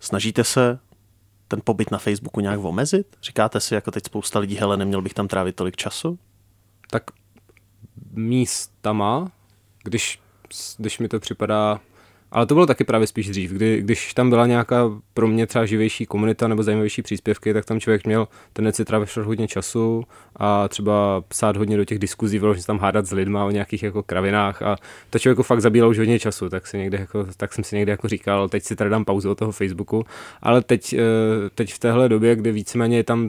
Snažíte 0.00 0.44
se 0.44 0.78
ten 1.48 1.60
pobyt 1.64 1.90
na 1.90 1.98
Facebooku 1.98 2.40
nějak 2.40 2.60
omezit? 2.64 3.16
Říkáte 3.22 3.60
si, 3.60 3.74
jako 3.74 3.90
teď 3.90 4.04
spousta 4.06 4.38
lidí, 4.38 4.56
hele, 4.56 4.76
neměl 4.76 5.02
bych 5.02 5.14
tam 5.14 5.28
trávit 5.28 5.56
tolik 5.56 5.76
času? 5.76 6.18
Tak 6.90 7.02
místama, 8.10 9.32
když, 9.82 10.20
když 10.78 10.98
mi 10.98 11.08
to 11.08 11.20
připadá 11.20 11.80
ale 12.34 12.46
to 12.46 12.54
bylo 12.54 12.66
taky 12.66 12.84
právě 12.84 13.06
spíš 13.06 13.28
dřív, 13.28 13.50
kdy, 13.50 13.80
když 13.80 14.14
tam 14.14 14.30
byla 14.30 14.46
nějaká 14.46 14.90
pro 15.14 15.26
mě 15.26 15.46
třeba 15.46 15.66
živější 15.66 16.06
komunita 16.06 16.48
nebo 16.48 16.62
zajímavější 16.62 17.02
příspěvky, 17.02 17.54
tak 17.54 17.64
tam 17.64 17.80
člověk 17.80 18.06
měl 18.06 18.28
tendenci 18.52 18.84
trávit 18.84 19.16
hodně 19.16 19.48
času 19.48 20.04
a 20.36 20.68
třeba 20.68 21.20
psát 21.28 21.56
hodně 21.56 21.76
do 21.76 21.84
těch 21.84 21.98
diskuzí, 21.98 22.38
vyložit 22.38 22.60
se 22.60 22.66
tam 22.66 22.78
hádat 22.78 23.06
s 23.06 23.12
lidma 23.12 23.44
o 23.44 23.50
nějakých 23.50 23.82
jako 23.82 24.02
kravinách 24.02 24.62
a 24.62 24.76
to 25.10 25.18
člověku 25.18 25.42
fakt 25.42 25.60
zabíjelo 25.60 25.90
už 25.90 25.98
hodně 25.98 26.18
času, 26.18 26.48
tak, 26.48 26.66
si 26.66 26.78
někde 26.78 26.98
jako, 26.98 27.26
tak 27.36 27.52
jsem 27.52 27.64
si 27.64 27.76
někde 27.76 27.90
jako 27.90 28.08
říkal, 28.08 28.48
teď 28.48 28.62
si 28.62 28.76
tady 28.76 28.90
dám 28.90 29.04
pauzu 29.04 29.30
od 29.30 29.38
toho 29.38 29.52
Facebooku, 29.52 30.04
ale 30.42 30.62
teď, 30.62 30.92
eh, 30.92 30.98
teď 31.54 31.72
v 31.72 31.78
téhle 31.78 32.08
době, 32.08 32.36
kdy 32.36 32.52
víceméně 32.52 32.96
je 32.96 33.04
tam 33.04 33.28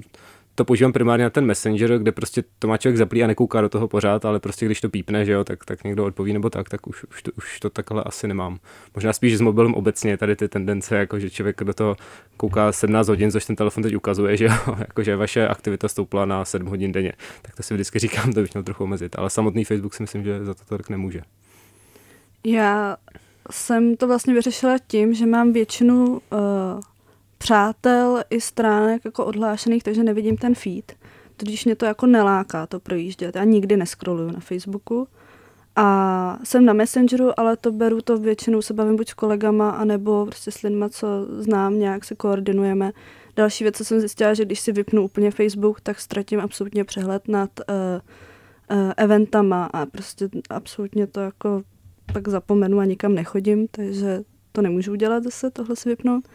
to 0.55 0.65
používám 0.65 0.93
primárně 0.93 1.24
na 1.24 1.29
ten 1.29 1.45
Messenger, 1.45 1.97
kde 1.97 2.12
prostě 2.12 2.43
to 2.59 2.67
má 2.67 2.77
člověk 2.77 2.97
zaplý 2.97 3.24
a 3.24 3.27
nekouká 3.27 3.62
do 3.62 3.69
toho 3.69 3.88
pořád, 3.88 4.25
ale 4.25 4.39
prostě 4.39 4.65
když 4.65 4.81
to 4.81 4.89
pípne, 4.89 5.25
že 5.25 5.31
jo, 5.31 5.43
tak, 5.43 5.65
tak 5.65 5.83
někdo 5.83 6.05
odpoví 6.05 6.33
nebo 6.33 6.50
tak, 6.50 6.69
tak 6.69 6.88
už, 6.88 7.03
už, 7.03 7.21
to, 7.24 7.31
už 7.38 7.59
to 7.59 7.69
takhle 7.69 8.03
asi 8.03 8.27
nemám. 8.27 8.59
Možná 8.95 9.13
spíš 9.13 9.38
s 9.38 9.41
mobilem 9.41 9.74
obecně 9.74 10.17
tady 10.17 10.35
ty 10.35 10.47
tendence, 10.47 10.95
jako 10.95 11.19
že 11.19 11.29
člověk 11.29 11.63
do 11.63 11.74
toho 11.74 11.95
kouká 12.38 12.71
17 12.71 13.07
hodin, 13.07 13.31
což 13.31 13.45
ten 13.45 13.55
telefon 13.55 13.83
teď 13.83 13.95
ukazuje, 13.95 14.38
že 14.38 14.45
jo, 14.45 14.51
jako 14.77 15.03
že 15.03 15.15
vaše 15.15 15.47
aktivita 15.47 15.88
stoupla 15.88 16.25
na 16.25 16.45
7 16.45 16.67
hodin 16.67 16.91
denně. 16.91 17.13
Tak 17.41 17.55
to 17.55 17.63
si 17.63 17.74
vždycky 17.74 18.00
říkám, 18.00 18.33
to 18.33 18.41
bych 18.41 18.53
měl 18.53 18.63
trochu 18.63 18.83
omezit, 18.83 19.15
ale 19.19 19.29
samotný 19.29 19.63
Facebook 19.63 19.93
si 19.93 20.03
myslím, 20.03 20.24
že 20.24 20.45
za 20.45 20.53
to 20.53 20.62
tolik 20.69 20.89
nemůže. 20.89 21.21
Já 22.45 22.97
jsem 23.51 23.97
to 23.97 24.07
vlastně 24.07 24.33
vyřešila 24.33 24.77
tím, 24.88 25.13
že 25.13 25.25
mám 25.25 25.53
většinu 25.53 26.21
uh 26.31 26.79
přátel 27.37 28.23
i 28.29 28.41
stránek 28.41 29.05
jako 29.05 29.25
odhlášených, 29.25 29.83
takže 29.83 30.03
nevidím 30.03 30.37
ten 30.37 30.55
feed. 30.55 30.93
Tudíž 31.37 31.65
mě 31.65 31.75
to 31.75 31.85
jako 31.85 32.05
neláká 32.05 32.67
to 32.67 32.79
projíždět. 32.79 33.35
Já 33.35 33.43
nikdy 33.43 33.77
neskroluju 33.77 34.31
na 34.31 34.39
Facebooku. 34.39 35.07
A 35.75 36.39
jsem 36.43 36.65
na 36.65 36.73
Messengeru, 36.73 37.39
ale 37.39 37.57
to 37.57 37.71
beru 37.71 38.01
to 38.01 38.17
většinou 38.17 38.61
se 38.61 38.73
bavím 38.73 38.95
buď 38.95 39.09
s 39.09 39.13
kolegama, 39.13 39.69
anebo 39.69 40.25
prostě 40.25 40.51
s 40.51 40.61
lidma, 40.61 40.89
co 40.89 41.07
znám, 41.39 41.79
nějak 41.79 42.03
se 42.03 42.15
koordinujeme. 42.15 42.91
Další 43.35 43.63
věc, 43.63 43.77
co 43.77 43.85
jsem 43.85 43.99
zjistila, 43.99 44.33
že 44.33 44.45
když 44.45 44.59
si 44.59 44.71
vypnu 44.71 45.03
úplně 45.03 45.31
Facebook, 45.31 45.81
tak 45.81 45.99
ztratím 45.99 46.39
absolutně 46.39 46.83
přehled 46.83 47.27
nad 47.27 47.49
uh, 47.59 47.75
uh, 48.77 48.93
eventama 48.97 49.65
a 49.65 49.85
prostě 49.85 50.29
absolutně 50.49 51.07
to 51.07 51.19
jako 51.19 51.63
pak 52.13 52.27
zapomenu 52.27 52.79
a 52.79 52.85
nikam 52.85 53.15
nechodím, 53.15 53.67
takže 53.67 54.23
to 54.51 54.61
nemůžu 54.61 54.91
udělat 54.91 55.23
zase, 55.23 55.51
tohle 55.51 55.75
si 55.75 55.89
vypnout. 55.89 56.27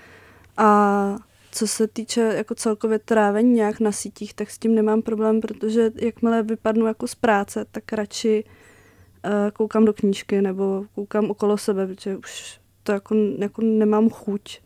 A 0.57 1.17
co 1.53 1.67
se 1.67 1.89
týče 1.89 2.21
jako 2.21 2.55
celkově 2.55 2.99
trávení 2.99 3.53
nějak 3.53 3.81
na 3.81 3.93
sítích, 3.93 4.35
tak 4.35 4.51
s 4.51 4.59
tím 4.59 4.75
nemám 4.75 5.03
problém, 5.03 5.41
protože 5.41 5.91
jakmile 5.95 6.43
vypadnu 6.43 6.87
jako 6.87 7.07
z 7.09 7.15
práce, 7.15 7.67
tak 7.71 7.93
radši 7.93 8.45
uh, 8.45 9.51
koukám 9.53 9.85
do 9.85 9.93
knížky 9.93 10.43
nebo 10.43 10.85
koukám 10.95 11.31
okolo 11.31 11.59
sebe, 11.59 11.87
protože 11.87 12.17
už 12.17 12.61
to 12.83 12.93
jako, 12.93 13.15
jako 13.39 13.63
nemám 13.63 14.11
chuť 14.11 14.61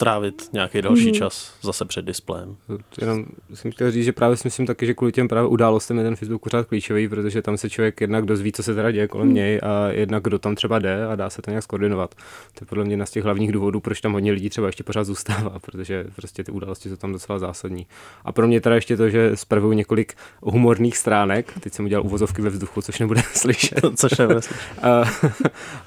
trávit 0.00 0.48
nějaký 0.52 0.82
další 0.82 1.10
mm-hmm. 1.10 1.18
čas 1.18 1.54
zase 1.62 1.84
před 1.84 2.04
displejem. 2.04 2.56
Jenom 3.00 3.24
jsem 3.54 3.72
chtěl 3.72 3.90
říct, 3.90 4.04
že 4.04 4.12
právě 4.12 4.36
si 4.36 4.46
myslím 4.46 4.66
taky, 4.66 4.86
že 4.86 4.94
kvůli 4.94 5.12
těm 5.12 5.28
právě 5.28 5.48
událostem 5.48 5.98
je 5.98 6.04
ten 6.04 6.16
Facebook 6.16 6.42
pořád 6.42 6.66
klíčový, 6.66 7.08
protože 7.08 7.42
tam 7.42 7.56
se 7.56 7.70
člověk 7.70 8.00
jednak 8.00 8.24
dozví, 8.24 8.52
co 8.52 8.62
se 8.62 8.74
teda 8.74 8.90
děje 8.90 9.08
kolem 9.08 9.28
mm. 9.28 9.34
něj 9.34 9.60
a 9.62 9.88
jednak 9.88 10.22
kdo 10.22 10.38
tam 10.38 10.54
třeba 10.54 10.78
jde 10.78 11.06
a 11.06 11.16
dá 11.16 11.30
se 11.30 11.42
to 11.42 11.50
nějak 11.50 11.64
skoordinovat. 11.64 12.14
To 12.14 12.62
je 12.62 12.66
podle 12.66 12.84
mě 12.84 12.92
jedna 12.92 13.06
z 13.06 13.10
těch 13.10 13.24
hlavních 13.24 13.52
důvodů, 13.52 13.80
proč 13.80 14.00
tam 14.00 14.12
hodně 14.12 14.32
lidí 14.32 14.50
třeba 14.50 14.66
ještě 14.66 14.84
pořád 14.84 15.04
zůstává, 15.04 15.58
protože 15.62 16.04
prostě 16.16 16.44
ty 16.44 16.52
události 16.52 16.88
jsou 16.88 16.96
tam 16.96 17.12
docela 17.12 17.38
zásadní. 17.38 17.86
A 18.24 18.32
pro 18.32 18.46
mě 18.46 18.60
teda 18.60 18.74
ještě 18.74 18.96
to, 18.96 19.10
že 19.10 19.36
zpravuju 19.36 19.72
několik 19.72 20.14
humorných 20.42 20.96
stránek, 20.96 21.52
teď 21.60 21.72
jsem 21.72 21.84
udělal 21.84 22.06
uvozovky 22.06 22.42
ve 22.42 22.50
vzduchu, 22.50 22.82
což 22.82 22.98
nebude 22.98 23.22
slyšet. 23.34 23.80
což 23.96 24.18
nebude 24.18 24.42
slyšet. 24.42 24.62
a, 24.82 25.04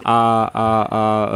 a, 0.05 0.49
a, 0.53 0.87
a, 0.91 1.29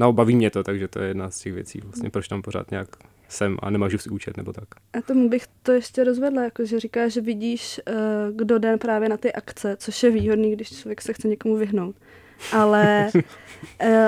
no, 0.00 0.12
baví 0.12 0.36
mě 0.36 0.50
to, 0.50 0.62
takže 0.62 0.88
to 0.88 0.98
je 0.98 1.08
jedna 1.08 1.30
z 1.30 1.40
těch 1.40 1.52
věcí 1.52 1.80
vlastně 1.80 2.10
proč 2.10 2.28
tam 2.28 2.42
pořád 2.42 2.70
nějak 2.70 2.88
jsem 3.28 3.56
a 3.62 3.70
nemáš 3.70 4.02
si 4.02 4.10
účet 4.10 4.36
nebo 4.36 4.52
tak. 4.52 4.64
A 4.92 5.02
tomu 5.02 5.28
bych 5.28 5.46
to 5.62 5.72
ještě 5.72 6.04
rozvedla, 6.04 6.42
jako 6.42 6.64
že 6.64 6.80
říká, 6.80 7.08
že 7.08 7.20
vidíš, 7.20 7.80
uh, 7.88 8.36
kdo 8.36 8.58
jde 8.58 8.76
právě 8.76 9.08
na 9.08 9.16
ty 9.16 9.32
akce, 9.32 9.76
což 9.76 10.02
je 10.02 10.10
výhodný, 10.10 10.52
když 10.52 10.80
člověk 10.80 11.02
se 11.02 11.12
chce 11.12 11.28
někomu 11.28 11.56
vyhnout. 11.56 11.96
Ale 12.52 13.10
uh, 13.14 13.20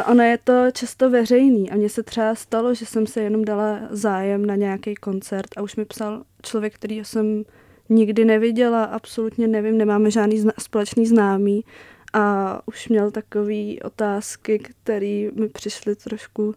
ono 0.11 0.23
je 0.23 0.39
to 0.45 0.71
často 0.73 1.11
veřejný 1.11 1.71
a 1.71 1.77
mně 1.77 1.89
se 1.89 2.03
třeba 2.03 2.35
stalo, 2.35 2.75
že 2.75 2.87
jsem 2.87 3.07
se 3.07 3.23
jenom 3.23 3.45
dala 3.45 3.81
zájem 3.91 4.47
na 4.47 4.57
nějaký 4.57 4.95
koncert 4.95 5.49
a 5.57 5.63
už 5.63 5.77
mi 5.77 5.85
psal 5.85 6.23
člověk, 6.43 6.75
který 6.75 7.05
jsem 7.05 7.45
nikdy 7.89 8.25
neviděla, 8.25 8.85
absolutně 8.85 9.49
nevím, 9.49 9.79
nemáme 9.79 10.11
žádný 10.11 10.41
zna- 10.41 10.53
společný 10.59 11.07
známý 11.07 11.65
a 12.13 12.61
už 12.67 12.89
měl 12.89 13.11
takové 13.11 13.75
otázky, 13.85 14.59
které 14.59 15.29
mi 15.35 15.49
přišly 15.49 15.97
trošku 15.97 16.55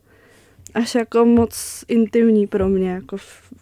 až 0.73 0.95
jako 0.95 1.25
moc 1.25 1.85
intimní 1.87 2.47
pro 2.47 2.69
mě, 2.69 2.91
jako 2.91 3.17
v, 3.17 3.53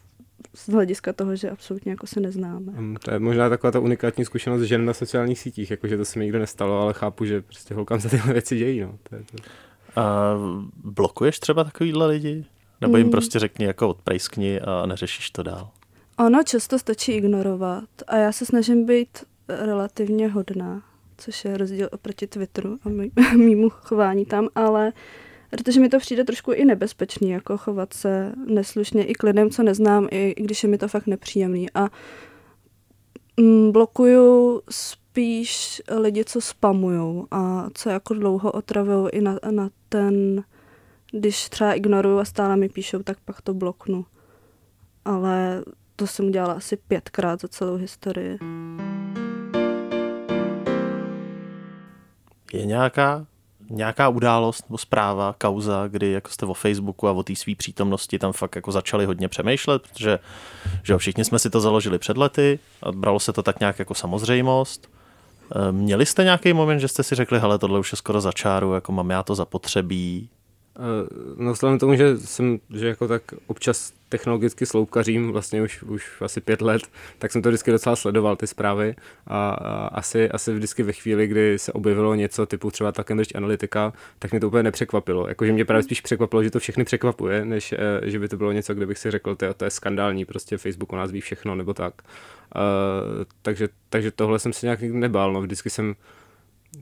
z 0.53 0.69
hlediska 0.69 1.13
toho, 1.13 1.35
že 1.35 1.49
absolutně 1.49 1.91
jako 1.91 2.07
se 2.07 2.19
neznáme. 2.19 2.71
Mm, 2.71 2.95
to 2.95 3.11
je 3.11 3.19
možná 3.19 3.49
taková 3.49 3.71
ta 3.71 3.79
unikátní 3.79 4.25
zkušenost 4.25 4.61
žen 4.61 4.85
na 4.85 4.93
sociálních 4.93 5.39
sítích, 5.39 5.71
jakože 5.71 5.97
to 5.97 6.05
se 6.05 6.19
mi 6.19 6.25
nikdy 6.25 6.39
nestalo, 6.39 6.81
ale 6.81 6.93
chápu, 6.93 7.25
že 7.25 7.41
prostě 7.41 7.73
holkám 7.73 8.01
se 8.01 8.09
tyhle 8.09 8.33
věci 8.33 8.57
dějí. 8.57 8.81
No. 8.81 8.97
To 9.09 9.15
je 9.15 9.21
to. 9.23 9.43
A 10.01 10.33
blokuješ 10.83 11.39
třeba 11.39 11.63
takovýhle 11.63 12.07
lidi? 12.07 12.45
Nebo 12.81 12.97
jim 12.97 13.07
mm. 13.07 13.11
prostě 13.11 13.39
řekni 13.39 13.65
jako 13.65 13.89
odprejskni 13.89 14.61
a 14.61 14.85
neřešíš 14.85 15.31
to 15.31 15.43
dál? 15.43 15.69
Ono 16.19 16.43
často 16.43 16.79
stačí 16.79 17.11
ignorovat 17.11 17.89
a 18.07 18.17
já 18.17 18.31
se 18.31 18.45
snažím 18.45 18.85
být 18.85 19.23
relativně 19.49 20.27
hodná, 20.27 20.83
což 21.17 21.45
je 21.45 21.57
rozdíl 21.57 21.89
oproti 21.91 22.27
Twitteru 22.27 22.77
a 22.83 22.89
mýmu 23.37 23.69
chování 23.69 24.25
tam, 24.25 24.47
ale 24.55 24.93
protože 25.49 25.79
mi 25.79 25.89
to 25.89 25.99
přijde 25.99 26.23
trošku 26.23 26.51
i 26.51 26.65
nebezpečný, 26.65 27.29
jako 27.29 27.57
chovat 27.57 27.93
se 27.93 28.33
neslušně 28.47 29.05
i 29.05 29.13
k 29.13 29.23
lidem, 29.23 29.49
co 29.49 29.63
neznám, 29.63 30.07
i, 30.11 30.29
i 30.37 30.43
když 30.43 30.63
je 30.63 30.69
mi 30.69 30.77
to 30.77 30.87
fakt 30.87 31.07
nepříjemný. 31.07 31.67
A 31.75 31.89
mm, 33.37 33.71
blokuju 33.71 34.61
spíš 34.69 35.81
lidi, 35.97 36.25
co 36.25 36.41
spamujou 36.41 37.27
a 37.31 37.69
co 37.73 37.89
jako 37.89 38.13
dlouho 38.13 38.51
otravují 38.51 39.09
i 39.11 39.21
na, 39.21 39.39
na 39.51 39.69
ten, 39.89 40.43
když 41.11 41.49
třeba 41.49 41.73
ignoruju 41.73 42.17
a 42.17 42.25
stále 42.25 42.57
mi 42.57 42.69
píšou, 42.69 43.03
tak 43.03 43.17
pak 43.25 43.41
to 43.41 43.53
bloknu. 43.53 44.05
Ale 45.05 45.63
to 45.95 46.07
jsem 46.07 46.25
udělala 46.25 46.53
asi 46.53 46.77
pětkrát 46.77 47.41
za 47.41 47.47
celou 47.47 47.75
historii. 47.75 48.37
Je 52.53 52.65
nějaká 52.65 53.25
nějaká 53.69 54.09
událost 54.09 54.69
nebo 54.69 54.77
zpráva, 54.77 55.35
kauza, 55.37 55.87
kdy 55.87 56.11
jako 56.11 56.29
jste 56.29 56.45
o 56.45 56.53
Facebooku 56.53 57.07
a 57.07 57.11
o 57.11 57.23
té 57.23 57.35
své 57.35 57.55
přítomnosti 57.55 58.19
tam 58.19 58.33
fakt 58.33 58.55
jako 58.55 58.71
začali 58.71 59.05
hodně 59.05 59.27
přemýšlet, 59.27 59.81
protože 59.81 60.19
že 60.83 60.97
všichni 60.97 61.25
jsme 61.25 61.39
si 61.39 61.49
to 61.49 61.61
založili 61.61 61.99
před 61.99 62.17
lety 62.17 62.59
a 62.83 62.91
bralo 62.91 63.19
se 63.19 63.33
to 63.33 63.43
tak 63.43 63.59
nějak 63.59 63.79
jako 63.79 63.93
samozřejmost. 63.93 64.89
Ehm, 65.55 65.75
měli 65.75 66.05
jste 66.05 66.23
nějaký 66.23 66.53
moment, 66.53 66.79
že 66.79 66.87
jste 66.87 67.03
si 67.03 67.15
řekli, 67.15 67.39
hele, 67.39 67.59
tohle 67.59 67.79
už 67.79 67.91
je 67.91 67.95
skoro 67.95 68.21
za 68.21 68.31
čáru, 68.31 68.73
jako 68.73 68.91
mám 68.91 69.09
já 69.09 69.23
to 69.23 69.35
zapotřebí, 69.35 70.29
Eh, 70.75 71.07
no 71.37 71.53
vzhledem 71.53 71.79
tomu, 71.79 71.95
že 71.95 72.17
jsem 72.17 72.59
že 72.69 72.87
jako 72.87 73.07
tak 73.07 73.21
občas 73.47 73.93
technologicky 74.13 74.65
sloupkařím 74.65 75.31
vlastně 75.31 75.61
už, 75.61 75.83
už 75.83 76.21
asi 76.21 76.41
pět 76.41 76.61
let, 76.61 76.81
tak 77.17 77.31
jsem 77.31 77.41
to 77.41 77.49
vždycky 77.49 77.71
docela 77.71 77.95
sledoval, 77.95 78.35
ty 78.35 78.47
zprávy 78.47 78.95
a, 79.27 79.49
a 79.49 79.87
asi, 79.87 80.29
asi 80.29 80.53
vždycky 80.53 80.83
ve 80.83 80.93
chvíli, 80.93 81.27
kdy 81.27 81.59
se 81.59 81.71
objevilo 81.71 82.15
něco 82.15 82.45
typu 82.45 82.71
třeba 82.71 82.91
ta 82.91 83.03
Cambridge 83.03 83.35
Analytica, 83.35 83.93
tak 84.19 84.31
mě 84.31 84.39
to 84.39 84.47
úplně 84.47 84.63
nepřekvapilo. 84.63 85.27
Jakože 85.27 85.51
mě 85.51 85.65
právě 85.65 85.83
spíš 85.83 86.01
překvapilo, 86.01 86.43
že 86.43 86.51
to 86.51 86.59
všechny 86.59 86.83
překvapuje, 86.83 87.45
než 87.45 87.73
eh, 87.73 88.09
že 88.09 88.19
by 88.19 88.27
to 88.27 88.37
bylo 88.37 88.51
něco, 88.51 88.73
kde 88.73 88.85
bych 88.85 88.97
si 88.97 89.11
řekl, 89.11 89.35
to 89.35 89.45
je, 89.45 89.53
to 89.53 89.65
je 89.65 89.71
skandální, 89.71 90.25
prostě 90.25 90.57
Facebook 90.57 90.93
o 90.93 90.95
nás 90.95 91.11
ví 91.11 91.21
všechno 91.21 91.55
nebo 91.55 91.73
tak. 91.73 91.93
Uh, 92.55 93.25
takže, 93.41 93.69
takže 93.89 94.11
tohle 94.11 94.39
jsem 94.39 94.53
si 94.53 94.65
nějak 94.65 94.81
nebál, 94.81 95.33
no 95.33 95.41
vždycky 95.41 95.69
jsem 95.69 95.95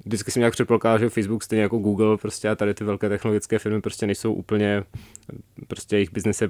vždycky 0.06 0.32
jsem 0.32 0.40
nějak 0.40 0.54
předpokládal, 0.54 1.00
že 1.00 1.10
Facebook 1.10 1.44
stejně 1.44 1.64
jako 1.64 1.78
Google 1.78 2.18
prostě 2.18 2.50
a 2.50 2.56
tady 2.56 2.74
ty 2.74 2.84
velké 2.84 3.10
technologické 3.10 3.60
firmy 3.60 3.82
prostě 3.82 4.06
nejsou 4.06 4.34
úplně, 4.34 4.84
prostě 5.68 5.96
jejich 5.96 6.12
biznes 6.12 6.42
je 6.42 6.50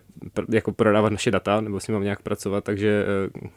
jako 0.49 0.71
prodávat 0.71 1.11
naše 1.11 1.31
data, 1.31 1.61
nebo 1.61 1.79
s 1.79 1.87
nimi 1.87 1.93
mám 1.93 2.03
nějak 2.03 2.21
pracovat, 2.21 2.63
takže 2.63 3.05
uh, 3.41 3.49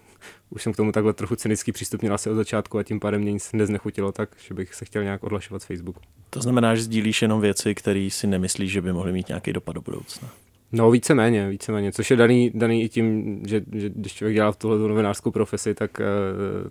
už 0.50 0.62
jsem 0.62 0.72
k 0.72 0.76
tomu 0.76 0.92
takhle 0.92 1.12
trochu 1.12 1.36
cynický 1.36 1.72
přístup 1.72 2.00
měl 2.00 2.14
asi 2.14 2.30
od 2.30 2.34
začátku 2.34 2.78
a 2.78 2.82
tím 2.82 3.00
pádem 3.00 3.20
mě 3.20 3.32
nic 3.32 3.52
neznechutilo 3.52 4.12
tak, 4.12 4.28
že 4.48 4.54
bych 4.54 4.74
se 4.74 4.84
chtěl 4.84 5.02
nějak 5.02 5.24
odlašovat 5.24 5.62
z 5.62 5.64
Facebooku. 5.64 6.00
To 6.30 6.40
znamená, 6.40 6.74
že 6.74 6.82
sdílíš 6.82 7.22
jenom 7.22 7.40
věci, 7.40 7.74
které 7.74 8.08
si 8.10 8.26
nemyslíš, 8.26 8.72
že 8.72 8.82
by 8.82 8.92
mohly 8.92 9.12
mít 9.12 9.28
nějaký 9.28 9.52
dopad 9.52 9.72
do 9.72 9.80
budoucna. 9.80 10.28
No 10.72 10.90
víceméně, 10.90 11.48
víceméně, 11.48 11.92
což 11.92 12.10
je 12.10 12.16
daný, 12.16 12.50
daný 12.54 12.82
i 12.82 12.88
tím, 12.88 13.40
že, 13.46 13.62
že 13.72 13.88
když 13.88 14.14
člověk 14.14 14.34
dělá 14.34 14.52
v 14.52 14.56
tuhle 14.56 14.78
novinářskou 14.78 15.30
profesi, 15.30 15.74
tak, 15.74 16.00
eh, 16.00 16.04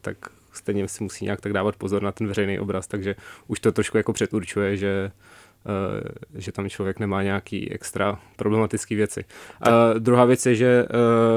tak 0.01 0.17
stejně 0.57 0.87
si 0.87 1.03
musí 1.03 1.25
nějak 1.25 1.41
tak 1.41 1.53
dávat 1.53 1.75
pozor 1.75 2.03
na 2.03 2.11
ten 2.11 2.27
veřejný 2.27 2.59
obraz, 2.59 2.87
takže 2.87 3.15
už 3.47 3.59
to 3.59 3.71
trošku 3.71 3.97
jako 3.97 4.13
předurčuje, 4.13 4.77
že, 4.77 5.11
uh, 5.65 6.41
že 6.41 6.51
tam 6.51 6.69
člověk 6.69 6.99
nemá 6.99 7.23
nějaký 7.23 7.71
extra 7.71 8.19
problematické 8.35 8.95
věci. 8.95 9.23
A 9.61 9.69
uh, 9.69 9.99
druhá 9.99 10.25
věc 10.25 10.45
je, 10.45 10.55
že 10.55 10.85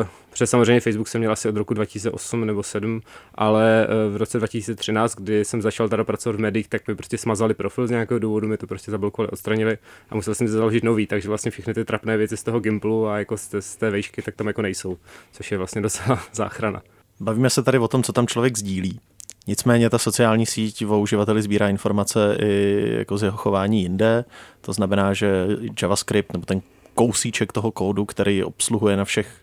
uh, 0.00 0.06
protože 0.36 0.46
samozřejmě 0.46 0.80
Facebook 0.80 1.08
jsem 1.08 1.18
měl 1.18 1.32
asi 1.32 1.48
od 1.48 1.56
roku 1.56 1.74
2008 1.74 2.46
nebo 2.46 2.62
7, 2.62 3.00
ale 3.34 3.88
uh, 3.88 4.14
v 4.14 4.16
roce 4.16 4.38
2013, 4.38 5.14
kdy 5.14 5.44
jsem 5.44 5.62
začal 5.62 5.88
teda 5.88 6.04
pracovat 6.04 6.36
v 6.36 6.40
médiích, 6.40 6.68
tak 6.68 6.88
mi 6.88 6.94
prostě 6.94 7.18
smazali 7.18 7.54
profil 7.54 7.86
z 7.86 7.90
nějakého 7.90 8.18
důvodu, 8.18 8.48
mi 8.48 8.56
to 8.56 8.66
prostě 8.66 8.90
zablokovali, 8.90 9.30
odstranili 9.30 9.78
a 10.10 10.14
musel 10.14 10.34
jsem 10.34 10.46
si 10.46 10.52
založit 10.52 10.84
nový, 10.84 11.06
takže 11.06 11.28
vlastně 11.28 11.50
všechny 11.50 11.74
ty 11.74 11.84
trapné 11.84 12.16
věci 12.16 12.36
z 12.36 12.42
toho 12.42 12.60
Gimplu 12.60 13.08
a 13.08 13.18
jako 13.18 13.36
z 13.36 13.48
té, 13.48 13.62
z 13.62 13.76
té 13.76 13.90
vejšky, 13.90 14.22
tak 14.22 14.34
tam 14.34 14.46
jako 14.46 14.62
nejsou, 14.62 14.98
což 15.32 15.52
je 15.52 15.58
vlastně 15.58 15.80
docela 15.80 16.22
záchrana. 16.32 16.82
Bavíme 17.20 17.50
se 17.50 17.62
tady 17.62 17.78
o 17.78 17.88
tom, 17.88 18.02
co 18.02 18.12
tam 18.12 18.26
člověk 18.26 18.58
sdílí. 18.58 19.00
Nicméně 19.46 19.90
ta 19.90 19.98
sociální 19.98 20.46
síť 20.46 20.84
o 20.84 21.00
uživateli 21.00 21.42
sbírá 21.42 21.68
informace 21.68 22.36
i 22.40 22.94
jako 22.98 23.18
z 23.18 23.22
jeho 23.22 23.36
chování 23.36 23.82
jinde. 23.82 24.24
To 24.60 24.72
znamená, 24.72 25.14
že 25.14 25.46
JavaScript 25.82 26.32
nebo 26.32 26.46
ten 26.46 26.62
kousíček 26.96 27.52
toho 27.52 27.72
kódu, 27.72 28.04
který 28.04 28.44
obsluhuje 28.44 28.96
na 28.96 29.04
všech 29.04 29.40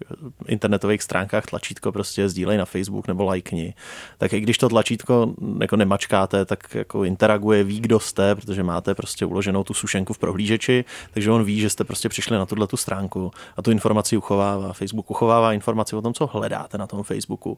internetových 0.48 1.01
stránkách 1.01 1.45
tlačítko, 1.45 1.91
prostě 1.91 2.29
sdílej 2.29 2.57
na 2.57 2.65
Facebook 2.65 3.07
nebo 3.07 3.24
lajkni, 3.24 3.74
tak 4.17 4.33
i 4.33 4.39
když 4.39 4.57
to 4.57 4.69
tlačítko 4.69 5.33
jako 5.62 5.75
nemačkáte, 5.75 6.45
tak 6.45 6.75
jako 6.75 7.03
interaguje, 7.03 7.63
ví, 7.63 7.79
kdo 7.79 8.00
jste, 8.00 8.36
protože 8.36 8.63
máte 8.63 8.95
prostě 8.95 9.25
uloženou 9.25 9.63
tu 9.63 9.74
sušenku 9.74 10.13
v 10.13 10.17
prohlížeči, 10.17 10.86
takže 11.13 11.31
on 11.31 11.43
ví, 11.43 11.60
že 11.60 11.69
jste 11.69 11.83
prostě 11.83 12.10
přišli 12.10 12.38
na 12.38 12.45
tuhle 12.45 12.67
tu 12.67 12.77
stránku 12.77 13.31
a 13.57 13.62
tu 13.62 13.72
informaci 13.72 14.17
uchovává. 14.17 14.74
Facebook 14.74 15.12
uchovává 15.12 15.53
informaci 15.53 15.95
o 15.95 16.01
tom, 16.01 16.13
co 16.13 16.27
hledáte 16.27 16.77
na 16.77 16.88
tom 16.88 17.03
Facebooku. 17.03 17.57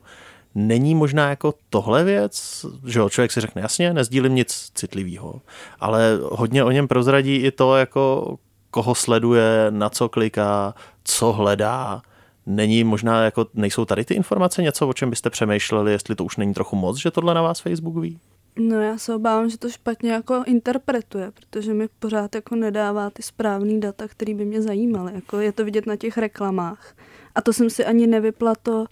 Není 0.55 0.95
možná 0.95 1.29
jako 1.29 1.53
tohle 1.69 2.03
věc, 2.03 2.65
že 2.85 2.99
jo, 2.99 3.09
člověk 3.09 3.31
si 3.31 3.41
řekne, 3.41 3.61
jasně, 3.61 3.93
nezdílím 3.93 4.35
nic 4.35 4.71
citlivého, 4.73 5.41
ale 5.79 6.19
hodně 6.21 6.63
o 6.63 6.71
něm 6.71 6.87
prozradí 6.87 7.35
i 7.35 7.51
to, 7.51 7.75
jako 7.75 8.37
koho 8.75 8.95
sleduje, 8.95 9.67
na 9.69 9.89
co 9.89 10.09
kliká, 10.09 10.73
co 11.03 11.31
hledá. 11.31 12.01
Není 12.45 12.83
možná, 12.83 13.23
jako 13.23 13.45
nejsou 13.53 13.85
tady 13.85 14.05
ty 14.05 14.13
informace 14.13 14.61
něco, 14.61 14.87
o 14.87 14.93
čem 14.93 15.09
byste 15.09 15.29
přemýšleli, 15.29 15.91
jestli 15.91 16.15
to 16.15 16.23
už 16.23 16.37
není 16.37 16.53
trochu 16.53 16.75
moc, 16.75 16.97
že 16.97 17.11
tohle 17.11 17.33
na 17.33 17.41
vás 17.41 17.59
Facebook 17.59 17.97
ví? 17.97 18.19
No 18.59 18.81
já 18.81 18.97
se 18.97 19.15
obávám, 19.15 19.49
že 19.49 19.57
to 19.57 19.69
špatně 19.69 20.11
jako 20.11 20.43
interpretuje, 20.45 21.31
protože 21.31 21.73
mi 21.73 21.87
pořád 21.99 22.35
jako 22.35 22.55
nedává 22.55 23.09
ty 23.09 23.23
správný 23.23 23.79
data, 23.79 24.07
které 24.07 24.33
by 24.33 24.45
mě 24.45 24.61
zajímaly. 24.61 25.11
Jako 25.15 25.39
je 25.39 25.51
to 25.51 25.65
vidět 25.65 25.85
na 25.85 25.95
těch 25.95 26.17
reklamách. 26.17 26.95
A 27.35 27.41
to 27.41 27.53
jsem 27.53 27.69
si 27.69 27.85
ani 27.85 28.07
nevypla 28.07 28.53
to, 28.63 28.85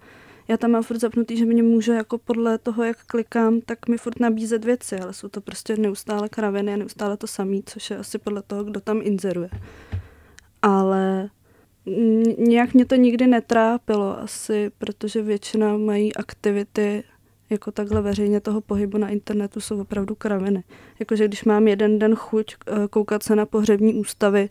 já 0.54 0.58
tam 0.58 0.72
mám 0.72 0.84
furt 0.84 1.00
zapnutý, 1.00 1.38
že 1.38 1.46
mě 1.46 1.64
může 1.64 1.94
jako 1.94 2.18
podle 2.18 2.58
toho, 2.58 2.84
jak 2.84 3.06
klikám, 3.06 3.62
tak 3.62 3.88
mi 3.88 3.98
furt 3.98 4.20
nabízet 4.20 4.66
věci, 4.66 5.00
ale 5.00 5.14
jsou 5.14 5.28
to 5.28 5.42
prostě 5.42 5.78
neustále 5.78 6.30
kraviny 6.30 6.74
a 6.74 6.78
neustále 6.78 7.18
to 7.18 7.28
samý, 7.28 7.64
což 7.66 7.90
je 7.90 7.98
asi 7.98 8.18
podle 8.18 8.42
toho, 8.42 8.64
kdo 8.64 8.80
tam 8.80 9.00
inzeruje. 9.04 9.50
Ale 10.62 11.30
nějak 12.38 12.74
mě 12.74 12.86
to 12.86 12.96
nikdy 12.96 13.28
netrápilo 13.28 14.20
asi, 14.20 14.72
protože 14.78 15.22
většina 15.22 15.78
mají 15.78 16.16
aktivity 16.16 17.04
jako 17.50 17.72
takhle 17.72 18.02
veřejně 18.02 18.40
toho 18.40 18.62
pohybu 18.62 18.98
na 18.98 19.10
internetu 19.10 19.62
jsou 19.62 19.82
opravdu 19.82 20.16
kraviny. 20.16 20.64
Jakože 21.00 21.28
když 21.28 21.44
mám 21.44 21.68
jeden 21.68 22.00
den 22.00 22.16
chuť 22.16 22.56
eh, 22.68 22.88
koukat 22.90 23.24
se 23.24 23.36
na 23.36 23.46
pohřební 23.46 23.94
ústavy, 23.94 24.50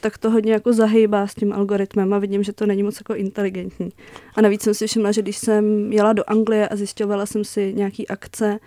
tak 0.00 0.18
to 0.18 0.30
hodně 0.30 0.52
jako 0.52 0.72
zahýbá 0.72 1.26
s 1.26 1.34
tím 1.34 1.52
algoritmem 1.52 2.14
a 2.14 2.18
vidím, 2.18 2.42
že 2.42 2.52
to 2.52 2.66
není 2.66 2.82
moc 2.82 3.00
jako 3.00 3.14
inteligentní. 3.14 3.92
A 4.34 4.40
navíc 4.40 4.62
jsem 4.62 4.74
si 4.74 4.86
všimla, 4.86 5.12
že 5.12 5.22
když 5.22 5.36
jsem 5.36 5.92
jela 5.92 6.12
do 6.12 6.24
Anglie 6.26 6.68
a 6.68 6.76
zjišťovala 6.76 7.26
jsem 7.26 7.44
si 7.44 7.72
nějaký 7.74 8.08
akce 8.08 8.58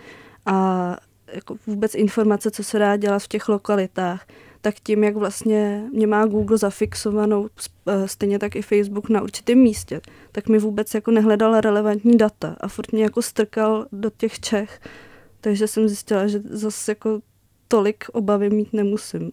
a 0.46 0.96
jako 1.32 1.56
vůbec 1.66 1.94
informace, 1.94 2.50
co 2.50 2.64
se 2.64 2.78
dá 2.78 2.96
dělat 2.96 3.18
v 3.18 3.28
těch 3.28 3.48
lokalitách, 3.48 4.26
tak 4.60 4.74
tím, 4.74 5.04
jak 5.04 5.16
vlastně 5.16 5.84
mě 5.92 6.06
má 6.06 6.26
Google 6.26 6.58
zafixovanou, 6.58 7.48
eh, 7.86 8.08
stejně 8.08 8.38
tak 8.38 8.56
i 8.56 8.62
Facebook 8.62 9.08
na 9.08 9.22
určitém 9.22 9.58
místě, 9.58 10.00
tak 10.32 10.48
mi 10.48 10.58
vůbec 10.58 10.94
jako 10.94 11.10
nehledal 11.10 11.60
relevantní 11.60 12.16
data 12.16 12.56
a 12.60 12.68
furt 12.68 12.92
mě 12.92 13.02
jako 13.02 13.22
strkal 13.22 13.86
do 13.92 14.10
těch 14.16 14.40
Čech. 14.40 14.80
Takže 15.40 15.66
jsem 15.66 15.88
zjistila, 15.88 16.26
že 16.26 16.40
zase 16.50 16.90
jako 16.90 17.20
tolik 17.68 18.04
obavy 18.12 18.50
mít 18.50 18.72
nemusím. 18.72 19.30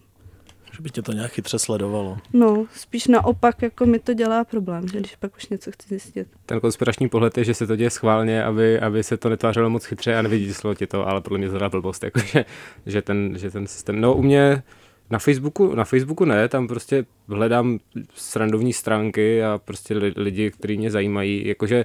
Že 0.76 0.82
by 0.82 0.90
tě 0.90 1.02
to 1.02 1.12
nějak 1.12 1.32
chytře 1.32 1.58
sledovalo. 1.58 2.18
No, 2.32 2.66
spíš 2.74 3.06
naopak, 3.06 3.62
jako 3.62 3.86
mi 3.86 3.98
to 3.98 4.14
dělá 4.14 4.44
problém, 4.44 4.88
že 4.88 4.98
když 4.98 5.16
pak 5.16 5.36
už 5.36 5.48
něco 5.48 5.72
chci 5.72 5.88
zjistit. 5.88 6.28
Ten 6.46 6.60
konspirační 6.60 7.08
pohled 7.08 7.38
je, 7.38 7.44
že 7.44 7.54
se 7.54 7.66
to 7.66 7.76
děje 7.76 7.90
schválně, 7.90 8.44
aby, 8.44 8.80
aby 8.80 9.02
se 9.02 9.16
to 9.16 9.28
netvářilo 9.28 9.70
moc 9.70 9.84
chytře 9.84 10.16
a 10.16 10.22
nevidí 10.22 10.52
ti 10.74 10.86
to, 10.86 11.08
ale 11.08 11.20
podle 11.20 11.38
mě 11.38 11.50
to 11.50 11.70
blbost, 11.70 12.04
jako, 12.04 12.20
že, 12.20 12.44
že, 12.86 13.02
ten, 13.02 13.38
že 13.38 13.50
ten 13.50 13.66
systém. 13.66 14.00
No, 14.00 14.14
u 14.14 14.22
mě 14.22 14.62
na 15.10 15.18
Facebooku, 15.18 15.74
na 15.74 15.84
Facebooku 15.84 16.24
ne, 16.24 16.48
tam 16.48 16.68
prostě 16.68 17.04
hledám 17.28 17.78
srandovní 18.14 18.72
stránky 18.72 19.42
a 19.44 19.60
prostě 19.64 19.94
lidi, 20.16 20.50
kteří 20.50 20.78
mě 20.78 20.90
zajímají, 20.90 21.46
jakože 21.46 21.84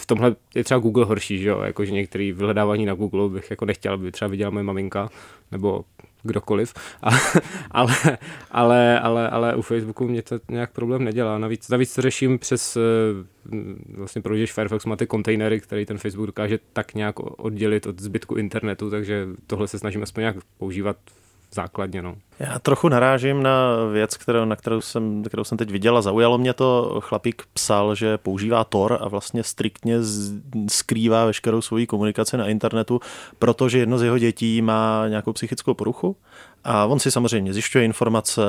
v 0.00 0.06
tomhle 0.06 0.36
je 0.54 0.64
třeba 0.64 0.80
Google 0.80 1.04
horší, 1.04 1.38
že 1.38 1.48
jo, 1.48 1.60
jakože 1.60 1.92
některý 1.92 2.32
vyhledávání 2.32 2.86
na 2.86 2.94
Google 2.94 3.28
bych 3.28 3.50
jako 3.50 3.64
nechtěl, 3.64 3.94
aby 3.94 4.12
třeba 4.12 4.28
viděla 4.28 4.50
moje 4.50 4.62
maminka, 4.62 5.08
nebo 5.52 5.84
kdokoliv, 6.22 6.74
a, 7.02 7.10
ale, 7.70 7.94
ale, 8.50 9.00
ale, 9.00 9.30
ale 9.30 9.56
u 9.56 9.62
Facebooku 9.62 10.08
mě 10.08 10.22
to 10.22 10.40
nějak 10.50 10.72
problém 10.72 11.04
nedělá. 11.04 11.38
Navíc, 11.38 11.68
navíc 11.68 11.94
to 11.94 12.02
řeším 12.02 12.38
přes, 12.38 12.76
eh, 12.76 12.80
vlastně 13.96 14.22
projížděš 14.22 14.52
Firefox, 14.52 14.84
má 14.84 14.96
ty 14.96 15.06
kontejnery, 15.06 15.60
který 15.60 15.86
ten 15.86 15.98
Facebook 15.98 16.26
dokáže 16.26 16.58
tak 16.72 16.94
nějak 16.94 17.20
oddělit 17.20 17.86
od 17.86 18.00
zbytku 18.00 18.34
internetu, 18.34 18.90
takže 18.90 19.26
tohle 19.46 19.68
se 19.68 19.78
snažím 19.78 20.02
aspoň 20.02 20.20
nějak 20.20 20.36
používat 20.58 20.96
základně. 21.54 22.02
No. 22.02 22.14
Já 22.38 22.58
trochu 22.58 22.88
narážím 22.88 23.42
na 23.42 23.76
věc, 23.92 24.16
kterou, 24.16 24.44
na 24.44 24.56
kterou 24.56 24.80
jsem, 24.80 25.22
kterou 25.22 25.44
jsem 25.44 25.58
teď 25.58 25.70
viděl 25.70 25.98
a 25.98 26.02
zaujalo 26.02 26.38
mě 26.38 26.52
to. 26.52 27.00
Chlapík 27.02 27.42
psal, 27.52 27.94
že 27.94 28.18
používá 28.18 28.64
Tor 28.64 28.98
a 29.00 29.08
vlastně 29.08 29.42
striktně 29.42 29.98
skrývá 30.68 31.24
veškerou 31.24 31.62
svoji 31.62 31.86
komunikaci 31.86 32.36
na 32.36 32.46
internetu, 32.46 33.00
protože 33.38 33.78
jedno 33.78 33.98
z 33.98 34.02
jeho 34.02 34.18
dětí 34.18 34.62
má 34.62 35.04
nějakou 35.08 35.32
psychickou 35.32 35.74
poruchu 35.74 36.16
a 36.64 36.86
on 36.86 36.98
si 36.98 37.10
samozřejmě 37.10 37.52
zjišťuje 37.52 37.84
informace, 37.84 38.42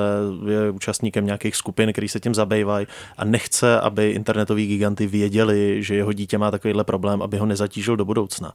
je 0.50 0.70
účastníkem 0.70 1.26
nějakých 1.26 1.56
skupin, 1.56 1.92
který 1.92 2.10
se 2.10 2.20
tím 2.20 2.36
zabývají 2.36 2.88
a 3.18 3.26
nechce, 3.26 3.80
aby 3.80 4.10
internetoví 4.10 4.68
giganty 4.68 5.08
věděli, 5.08 5.84
že 5.84 5.96
jeho 5.96 6.14
dítě 6.14 6.38
má 6.38 6.52
takovýhle 6.52 6.84
problém, 6.84 7.22
aby 7.22 7.38
ho 7.38 7.46
nezatížil 7.46 7.96
do 7.96 8.06
budoucna. 8.06 8.54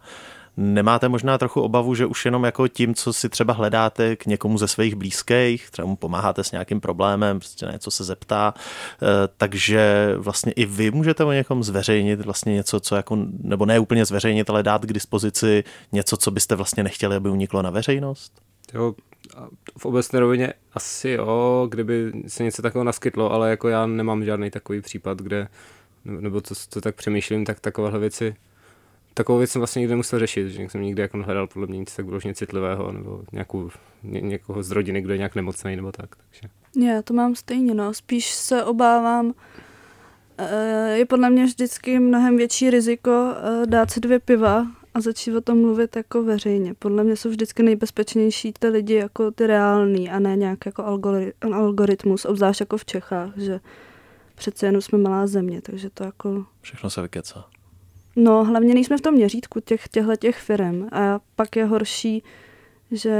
Nemáte 0.61 1.09
možná 1.09 1.39
trochu 1.39 1.61
obavu, 1.61 1.95
že 1.95 2.07
už 2.07 2.25
jenom 2.25 2.45
jako 2.45 2.69
tím, 2.69 2.95
co 2.95 3.13
si 3.13 3.29
třeba 3.29 3.55
hledáte 3.55 4.17
k 4.17 4.27
někomu 4.27 4.59
ze 4.59 4.69
svých 4.69 4.95
blízkých, 4.95 5.71
třeba 5.71 5.89
mu 5.89 5.97
pomáháte 5.97 6.45
s 6.45 6.53
nějakým 6.53 6.81
problémem, 6.81 7.39
prostě 7.39 7.67
na 7.67 7.73
něco 7.73 7.91
se 7.91 8.05
zeptá, 8.05 8.55
eh, 8.57 9.07
takže 9.37 10.15
vlastně 10.19 10.53
i 10.53 10.67
vy 10.67 10.91
můžete 10.91 11.25
o 11.25 11.33
někom 11.33 11.63
zveřejnit 11.63 12.21
vlastně 12.21 12.55
něco, 12.55 12.81
co 12.81 12.97
jako, 12.97 13.19
nebo 13.43 13.67
ne 13.67 13.79
úplně 13.79 14.05
zveřejnit, 14.05 14.51
ale 14.51 14.63
dát 14.63 14.85
k 14.85 14.93
dispozici 14.93 15.65
něco, 15.93 16.17
co 16.17 16.31
byste 16.31 16.55
vlastně 16.55 16.83
nechtěli, 16.83 17.17
aby 17.17 17.29
uniklo 17.29 17.63
na 17.63 17.71
veřejnost? 17.71 18.33
Jo, 18.75 18.95
v 19.79 19.87
obecné 19.87 20.21
rovině 20.21 20.53
asi 20.73 21.11
jo, 21.11 21.67
kdyby 21.71 22.13
se 22.27 22.45
něco 22.45 22.63
takového 22.63 22.85
naskytlo, 22.85 23.33
ale 23.33 23.51
jako 23.51 23.69
já 23.69 23.87
nemám 23.87 24.25
žádný 24.25 24.51
takový 24.51 24.81
případ, 24.81 25.23
kde, 25.23 25.49
nebo 26.05 26.41
co, 26.41 26.55
co 26.55 26.81
tak 26.81 26.95
přemýšlím, 26.95 27.45
tak 27.45 27.61
takovéhle 27.61 27.99
věci 27.99 28.35
takovou 29.15 29.39
věc 29.39 29.51
jsem 29.51 29.61
vlastně 29.61 29.81
nikdy 29.81 29.97
musel 29.97 30.19
řešit, 30.19 30.49
že 30.49 30.63
jsem 30.63 30.83
nikdy 30.83 31.03
jako 31.03 31.17
nehledal 31.17 31.47
podle 31.47 31.67
mě 31.67 31.79
nic 31.79 31.97
tak 31.97 32.07
vyloženě 32.07 32.35
citlivého, 32.35 32.93
nebo 32.93 33.23
nějakou, 33.33 33.71
ně, 34.03 34.21
někoho 34.21 34.63
z 34.63 34.71
rodiny, 34.71 35.03
kdo 35.03 35.13
je 35.13 35.19
nějak 35.19 35.35
nemocný, 35.35 35.77
nebo 35.77 35.93
tak. 35.93 36.17
Takže. 36.17 36.49
Já 36.89 37.03
to 37.03 37.15
mám 37.15 37.35
stejně, 37.35 37.75
no. 37.75 37.95
Spíš 37.95 38.31
se 38.31 38.65
obávám, 38.65 39.35
eh, 40.39 40.97
je 40.99 41.07
podle 41.07 41.31
mě 41.31 41.45
vždycky 41.45 41.99
mnohem 41.99 42.37
větší 42.37 42.71
riziko 42.71 43.35
eh, 43.37 43.67
dát 43.67 43.91
si 43.91 44.01
dvě 44.01 44.19
piva 44.19 44.67
a 44.95 45.01
začít 45.01 45.37
o 45.37 45.41
tom 45.41 45.61
mluvit 45.61 45.97
jako 45.97 46.23
veřejně. 46.23 46.75
Podle 46.75 47.05
mě 47.05 47.17
jsou 47.17 47.29
vždycky 47.29 47.63
nejbezpečnější 47.63 48.53
ty 48.59 48.69
lidi 48.69 48.95
jako 48.95 49.31
ty 49.31 49.47
reální 49.47 50.11
a 50.11 50.19
ne 50.19 50.37
nějak 50.37 50.67
jako 50.67 50.85
algoritmus, 51.43 52.25
obzvlášť 52.25 52.61
jako 52.61 52.77
v 52.77 52.85
Čechách, 52.85 53.37
že 53.37 53.61
přece 54.35 54.67
jenom 54.67 54.83
jsme 54.83 54.99
malá 54.99 55.27
země, 55.27 55.63
takže 55.63 55.91
to 55.91 56.05
jako... 56.05 56.45
Všechno 56.61 56.91
se 56.91 57.03
vykecá. 57.03 57.49
No, 58.21 58.45
hlavně 58.45 58.75
nejsme 58.75 58.99
v 58.99 59.01
tom 59.01 59.15
měřítku 59.15 59.61
těch, 59.61 59.89
těchto 59.89 60.17
těch 60.17 60.37
firm 60.37 60.87
a 60.93 61.21
pak 61.37 61.57
je 61.57 61.65
horší, 61.65 62.23
že 62.91 63.15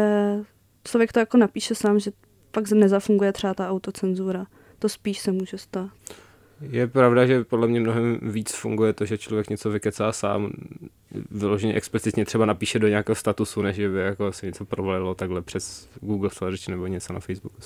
člověk 0.85 1.13
to 1.13 1.19
jako 1.19 1.37
napíše 1.37 1.75
sám, 1.75 1.99
že 1.99 2.11
pak 2.51 2.71
nezafunguje 2.71 3.33
třeba 3.33 3.55
ta 3.55 3.71
autocenzura. 3.71 4.47
To 4.79 4.89
spíš 4.89 5.19
se 5.19 5.33
může 5.33 5.59
stát. 5.59 5.91
Je 6.61 6.87
pravda, 6.87 7.27
že 7.27 7.45
podle 7.45 7.69
mě 7.69 7.81
mnohem 7.81 8.19
víc 8.23 8.55
funguje 8.55 8.93
to, 8.93 9.05
že 9.05 9.19
člověk 9.19 9.51
něco 9.51 9.71
vykecá 9.71 10.13
sám, 10.13 10.51
vyloženě 11.31 11.75
explicitně 11.75 12.25
třeba 12.25 12.47
napíše 12.47 12.79
do 12.79 12.89
nějakého 12.89 13.17
statusu, 13.17 13.63
než 13.63 13.79
by 13.79 14.01
jako 14.01 14.33
se 14.33 14.47
něco 14.47 14.65
provalilo 14.65 15.15
takhle 15.15 15.43
přes 15.43 15.89
Google 16.01 16.31
Search 16.33 16.69
nebo 16.69 16.87
něco 16.87 17.13
na 17.13 17.21
Facebooku. 17.21 17.57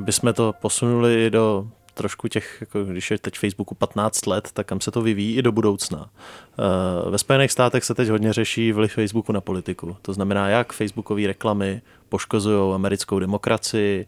Aby 0.00 0.12
jsme 0.12 0.32
to 0.32 0.54
posunuli 0.60 1.30
do 1.30 1.66
trošku 1.94 2.28
těch, 2.28 2.56
jako 2.60 2.84
když 2.84 3.10
je 3.10 3.18
teď 3.18 3.38
Facebooku 3.38 3.74
15 3.74 4.26
let, 4.26 4.48
tak 4.52 4.66
kam 4.66 4.80
se 4.80 4.90
to 4.90 5.02
vyvíjí 5.02 5.36
i 5.36 5.42
do 5.42 5.52
budoucna. 5.52 6.10
Eh, 6.58 7.10
ve 7.10 7.18
Spojených 7.18 7.52
státech 7.52 7.84
se 7.84 7.94
teď 7.94 8.08
hodně 8.08 8.32
řeší 8.32 8.72
vliv 8.72 8.92
Facebooku 8.92 9.32
na 9.32 9.40
politiku. 9.40 9.96
To 10.02 10.12
znamená, 10.12 10.48
jak 10.48 10.72
Facebookové 10.72 11.26
reklamy 11.26 11.82
poškozují 12.08 12.74
americkou 12.74 13.18
demokracii, 13.18 14.06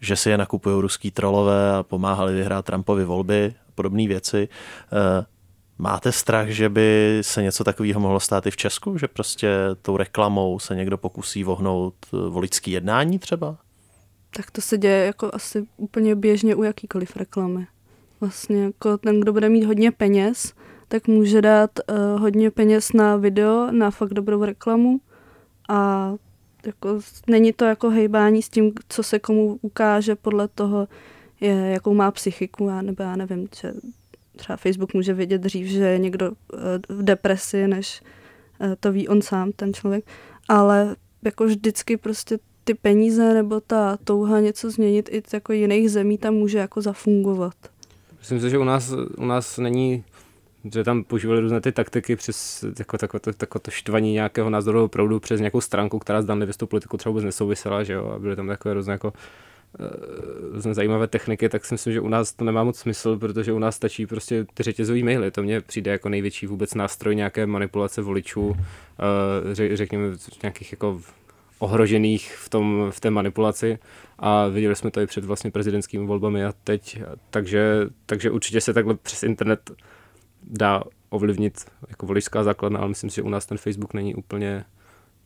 že 0.00 0.16
si 0.16 0.30
je 0.30 0.38
nakupují 0.38 0.80
ruský 0.80 1.10
trolové 1.10 1.72
a 1.72 1.82
pomáhali 1.82 2.34
vyhrát 2.34 2.64
Trumpovi 2.64 3.04
volby, 3.04 3.54
podobné 3.74 4.08
věci. 4.08 4.48
Eh, 4.92 5.24
máte 5.78 6.12
strach, 6.12 6.48
že 6.48 6.68
by 6.68 7.18
se 7.20 7.42
něco 7.42 7.64
takového 7.64 8.00
mohlo 8.00 8.20
stát 8.20 8.46
i 8.46 8.50
v 8.50 8.56
Česku? 8.56 8.98
Že 8.98 9.08
prostě 9.08 9.48
tou 9.82 9.96
reklamou 9.96 10.58
se 10.58 10.74
někdo 10.74 10.98
pokusí 10.98 11.44
vohnout 11.44 11.94
eh, 12.14 12.16
voličský 12.28 12.70
jednání 12.70 13.18
třeba? 13.18 13.56
Tak 14.36 14.50
to 14.50 14.60
se 14.60 14.78
děje 14.78 15.06
jako 15.06 15.30
asi 15.32 15.66
úplně 15.76 16.14
běžně 16.14 16.54
u 16.54 16.62
jakýkoliv 16.62 17.16
reklamy. 17.16 17.66
Vlastně 18.20 18.62
jako 18.62 18.98
ten, 18.98 19.20
kdo 19.20 19.32
bude 19.32 19.48
mít 19.48 19.64
hodně 19.64 19.90
peněz, 19.90 20.54
tak 20.88 21.08
může 21.08 21.42
dát 21.42 21.70
uh, 21.78 22.20
hodně 22.20 22.50
peněz 22.50 22.92
na 22.92 23.16
video, 23.16 23.68
na 23.70 23.90
fakt 23.90 24.14
dobrou 24.14 24.44
reklamu. 24.44 25.00
A 25.68 26.12
jako, 26.66 27.00
není 27.26 27.52
to 27.52 27.64
jako 27.64 27.90
hejbání 27.90 28.42
s 28.42 28.48
tím, 28.48 28.72
co 28.88 29.02
se 29.02 29.18
komu 29.18 29.58
ukáže 29.62 30.16
podle 30.16 30.48
toho, 30.48 30.88
je, 31.40 31.52
jakou 31.52 31.94
má 31.94 32.10
psychiku, 32.10 32.68
já, 32.68 32.82
nebo 32.82 33.02
já 33.02 33.16
nevím, 33.16 33.48
že 33.60 33.72
třeba 34.36 34.56
Facebook 34.56 34.94
může 34.94 35.14
vědět 35.14 35.40
dřív, 35.40 35.66
že 35.66 35.84
je 35.84 35.98
někdo 35.98 36.30
uh, 36.30 36.36
v 36.88 37.02
depresi, 37.02 37.68
než 37.68 38.02
uh, 38.60 38.74
to 38.80 38.92
ví 38.92 39.08
on 39.08 39.22
sám, 39.22 39.52
ten 39.52 39.74
člověk, 39.74 40.04
ale 40.48 40.96
jako 41.24 41.44
vždycky 41.44 41.96
prostě 41.96 42.38
ty 42.70 42.74
peníze 42.74 43.34
nebo 43.34 43.60
ta 43.60 43.98
touha 44.04 44.40
něco 44.40 44.70
změnit 44.70 45.08
i 45.12 45.22
jako 45.32 45.52
jiných 45.52 45.90
zemí 45.90 46.18
tam 46.18 46.34
může 46.34 46.58
jako 46.58 46.82
zafungovat. 46.82 47.54
Myslím 48.18 48.40
si, 48.40 48.50
že 48.50 48.58
u 48.58 48.64
nás, 48.64 48.94
u 49.16 49.24
nás 49.24 49.58
není 49.58 50.04
že 50.72 50.84
tam 50.84 51.04
používali 51.04 51.40
různé 51.40 51.60
ty 51.60 51.72
taktiky 51.72 52.16
přes 52.16 52.64
jako, 52.78 52.98
takové, 52.98 53.20
to, 53.20 53.32
takové 53.32 53.60
to 53.60 53.70
štvaní 53.70 54.12
nějakého 54.12 54.50
názorového 54.50 54.88
proudu 54.88 55.20
přes 55.20 55.40
nějakou 55.40 55.60
stránku, 55.60 55.98
která 55.98 56.22
zdánlivě 56.22 56.52
s 56.52 56.56
tou 56.56 56.66
politikou 56.66 56.96
třeba 56.96 57.10
vůbec 57.10 57.24
nesouvisela, 57.24 57.82
že 57.82 57.92
jo, 57.92 58.06
a 58.06 58.18
byly 58.18 58.36
tam 58.36 58.46
takové 58.46 58.74
různé 58.74 58.92
jako 58.92 59.12
eh, 59.80 59.86
různé 60.52 60.74
zajímavé 60.74 61.06
techniky, 61.06 61.48
tak 61.48 61.64
si 61.64 61.74
myslím, 61.74 61.92
že 61.92 62.00
u 62.00 62.08
nás 62.08 62.32
to 62.32 62.44
nemá 62.44 62.64
moc 62.64 62.78
smysl, 62.78 63.18
protože 63.18 63.52
u 63.52 63.58
nás 63.58 63.76
stačí 63.76 64.06
prostě 64.06 64.46
ty 64.54 64.62
řetězové 64.62 65.02
maily. 65.02 65.30
To 65.30 65.42
mně 65.42 65.60
přijde 65.60 65.90
jako 65.90 66.08
největší 66.08 66.46
vůbec 66.46 66.74
nástroj 66.74 67.16
nějaké 67.16 67.46
manipulace 67.46 68.02
voličů, 68.02 68.56
eh, 68.56 69.76
řekněme 69.76 70.16
nějakých 70.42 70.72
jako 70.72 71.00
ohrožených 71.60 72.36
v, 72.36 72.48
tom, 72.48 72.86
v 72.90 73.00
té 73.00 73.10
manipulaci 73.10 73.78
a 74.18 74.46
viděli 74.46 74.76
jsme 74.76 74.90
to 74.90 75.00
i 75.00 75.06
před 75.06 75.24
vlastně 75.24 75.50
prezidentskými 75.50 76.06
volbami 76.06 76.44
a 76.44 76.52
teď, 76.64 77.02
takže, 77.30 77.86
takže 78.06 78.30
určitě 78.30 78.60
se 78.60 78.74
takhle 78.74 78.94
přes 78.94 79.22
internet 79.22 79.70
dá 80.42 80.82
ovlivnit 81.08 81.64
jako 81.88 82.06
voličská 82.06 82.44
základna, 82.44 82.78
ale 82.78 82.88
myslím 82.88 83.10
si, 83.10 83.16
že 83.16 83.22
u 83.22 83.28
nás 83.28 83.46
ten 83.46 83.58
Facebook 83.58 83.94
není 83.94 84.14
úplně 84.14 84.64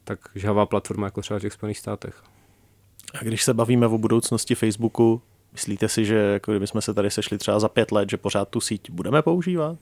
tak 0.05 0.19
žhavá 0.35 0.67
platforma 0.67 1.07
jako 1.07 1.21
třeba 1.21 1.39
v 1.39 1.43
těch 1.43 1.53
Spojených 1.53 1.79
státech. 1.79 2.23
A 3.21 3.25
když 3.25 3.45
se 3.45 3.55
bavíme 3.55 3.87
o 3.87 3.99
budoucnosti 3.99 4.55
Facebooku, 4.55 5.23
myslíte 5.53 5.89
si, 5.89 6.05
že 6.05 6.17
jako 6.17 6.53
kdybychom 6.53 6.81
se 6.81 6.95
tady 6.95 7.11
sešli 7.11 7.39
třeba 7.39 7.61
za 7.61 7.69
pět 7.69 7.93
let, 7.93 8.11
že 8.11 8.17
pořád 8.17 8.49
tu 8.49 8.61
síť 8.61 8.91
budeme 8.91 9.23
používat? 9.23 9.79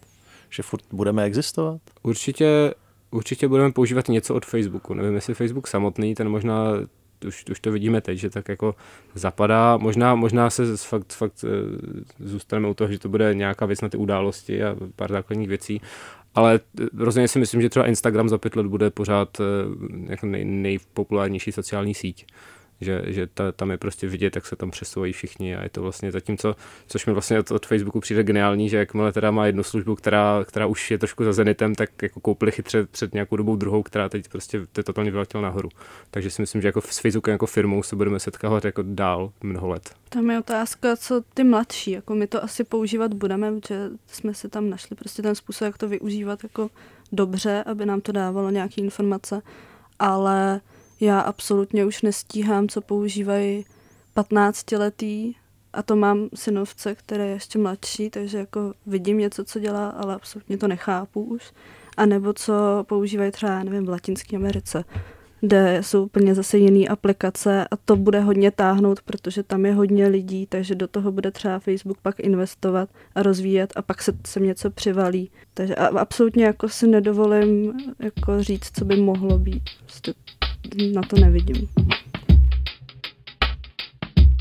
Že 0.50 0.62
furt 0.62 0.84
budeme 0.92 1.24
existovat? 1.24 1.80
Určitě 2.02 2.74
určitě 3.12 3.48
budeme 3.48 3.72
používat 3.72 4.09
něco 4.09 4.35
od 4.35 4.46
Facebooku. 4.46 4.94
Nevím, 4.94 5.14
jestli 5.14 5.35
Facebook 5.35 5.66
samotný, 5.66 6.14
ten 6.14 6.29
možná 6.29 6.72
už, 7.27 7.44
už 7.51 7.61
to 7.61 7.72
vidíme 7.72 8.01
teď, 8.01 8.18
že 8.18 8.31
tak 8.31 8.48
jako 8.48 8.75
zapadá. 9.14 9.77
Možná, 9.77 10.14
možná 10.14 10.51
se 10.51 10.77
fakt, 10.77 11.12
fakt 11.12 11.44
eh, 11.44 11.48
zůstaneme 12.20 12.68
u 12.68 12.75
toho, 12.75 12.92
že 12.92 12.98
to 12.98 13.09
bude 13.09 13.35
nějaká 13.35 13.66
věc 13.66 13.81
na 13.81 13.88
ty 13.88 13.96
události 13.96 14.64
a 14.64 14.77
pár 14.96 15.12
základních 15.12 15.48
věcí, 15.48 15.81
ale 16.35 16.61
eh, 16.81 16.85
rozhodně 16.98 17.29
si 17.29 17.38
myslím, 17.38 17.62
že 17.62 17.68
třeba 17.68 17.87
Instagram 17.87 18.29
za 18.29 18.38
pět 18.38 18.57
let 18.57 18.66
bude 18.66 18.90
pořád 18.90 19.40
eh, 19.40 19.44
jako 20.11 20.27
nej, 20.27 20.44
nejpopulárnější 20.44 21.53
sociální 21.53 21.94
síť 21.94 22.27
že, 22.85 23.03
že 23.07 23.27
ta, 23.27 23.53
tam 23.53 23.71
je 23.71 23.77
prostě 23.79 24.09
vidět, 24.09 24.37
jak 24.37 24.47
se 24.47 24.57
tam 24.57 24.71
přesouvají 24.71 25.12
všichni 25.12 25.57
a 25.57 25.62
je 25.62 25.68
to 25.68 25.83
vlastně 25.83 26.12
zatímco, 26.12 26.57
což 26.87 27.07
mi 27.07 27.12
vlastně 27.12 27.38
od, 27.38 27.51
od 27.51 27.66
Facebooku 27.66 28.01
přijde 28.01 28.23
geniální, 28.23 28.68
že 28.68 28.77
jakmile 28.77 29.12
teda 29.12 29.31
má 29.31 29.47
jednu 29.47 29.62
službu, 29.62 29.95
která, 29.95 30.45
která 30.45 30.66
už 30.66 30.90
je 30.90 30.99
trošku 30.99 31.25
za 31.25 31.33
zenitem, 31.33 31.75
tak 31.75 32.03
jako 32.03 32.21
koupili 32.21 32.53
chytře 32.53 32.87
před 32.87 33.14
nějakou 33.14 33.37
dobou 33.37 33.57
druhou, 33.57 33.83
která 33.83 34.09
teď 34.09 34.29
prostě 34.29 34.66
to 34.73 34.83
totálně 34.83 35.11
vyletěla 35.11 35.42
nahoru. 35.42 35.68
Takže 36.11 36.31
si 36.31 36.42
myslím, 36.42 36.62
že 36.62 36.68
jako 36.68 36.81
s 36.81 36.99
Facebookem 36.99 37.33
jako 37.33 37.47
firmou 37.47 37.83
se 37.83 37.97
budeme 37.97 38.21
setkávat 38.21 38.64
jako 38.64 38.83
dál 38.87 39.33
mnoho 39.42 39.68
let. 39.68 39.90
Tam 40.09 40.31
je 40.31 40.38
otázka, 40.38 40.97
co 40.97 41.23
ty 41.35 41.45
mladší, 41.45 41.90
jako 41.90 42.14
my 42.14 42.27
to 42.27 42.45
asi 42.45 42.64
používat 42.64 43.14
budeme, 43.14 43.53
že 43.68 43.90
jsme 44.07 44.35
si 44.35 44.49
tam 44.49 44.71
našli 44.71 44.97
prostě 44.97 45.23
ten 45.23 45.35
způsob, 45.35 45.66
jak 45.66 45.79
to 45.79 45.88
využívat 45.88 46.42
jako 46.42 46.71
dobře, 47.12 47.62
aby 47.66 47.87
nám 47.87 48.01
to 48.01 48.12
dávalo 48.12 48.51
nějaké 48.51 48.81
informace, 48.81 49.42
ale 49.99 50.61
já 51.02 51.20
absolutně 51.20 51.84
už 51.84 52.02
nestíhám, 52.02 52.68
co 52.68 52.80
používají 52.80 53.64
15-letý 54.16 55.34
a 55.72 55.82
to 55.82 55.96
mám 55.96 56.28
synovce, 56.34 56.94
který 56.94 57.22
je 57.22 57.28
ještě 57.28 57.58
mladší, 57.58 58.10
takže 58.10 58.38
jako 58.38 58.72
vidím 58.86 59.18
něco, 59.18 59.44
co 59.44 59.60
dělá, 59.60 59.88
ale 59.88 60.14
absolutně 60.14 60.58
to 60.58 60.68
nechápu 60.68 61.24
už. 61.24 61.52
A 61.96 62.06
nebo 62.06 62.32
co 62.32 62.84
používají 62.88 63.32
třeba, 63.32 63.62
nevím, 63.62 63.86
v 63.86 63.88
Latinské 63.88 64.36
Americe, 64.36 64.84
kde 65.40 65.78
jsou 65.80 66.04
úplně 66.04 66.34
zase 66.34 66.58
jiné 66.58 66.88
aplikace 66.88 67.66
a 67.70 67.76
to 67.76 67.96
bude 67.96 68.20
hodně 68.20 68.50
táhnout, 68.50 69.02
protože 69.02 69.42
tam 69.42 69.66
je 69.66 69.74
hodně 69.74 70.06
lidí, 70.06 70.46
takže 70.46 70.74
do 70.74 70.88
toho 70.88 71.12
bude 71.12 71.30
třeba 71.30 71.58
Facebook 71.58 71.98
pak 72.02 72.20
investovat 72.20 72.88
a 73.14 73.22
rozvíjet 73.22 73.72
a 73.76 73.82
pak 73.82 74.02
se 74.02 74.12
sem 74.26 74.44
něco 74.44 74.70
přivalí. 74.70 75.30
Takže 75.54 75.74
absolutně 75.74 76.44
jako 76.44 76.68
si 76.68 76.86
nedovolím 76.86 77.72
jako 77.98 78.42
říct, 78.42 78.70
co 78.78 78.84
by 78.84 78.96
mohlo 78.96 79.38
být. 79.38 79.62
Prostě 79.84 80.14
na 80.94 81.03
to 81.03 81.16
nevidím. 81.16 81.68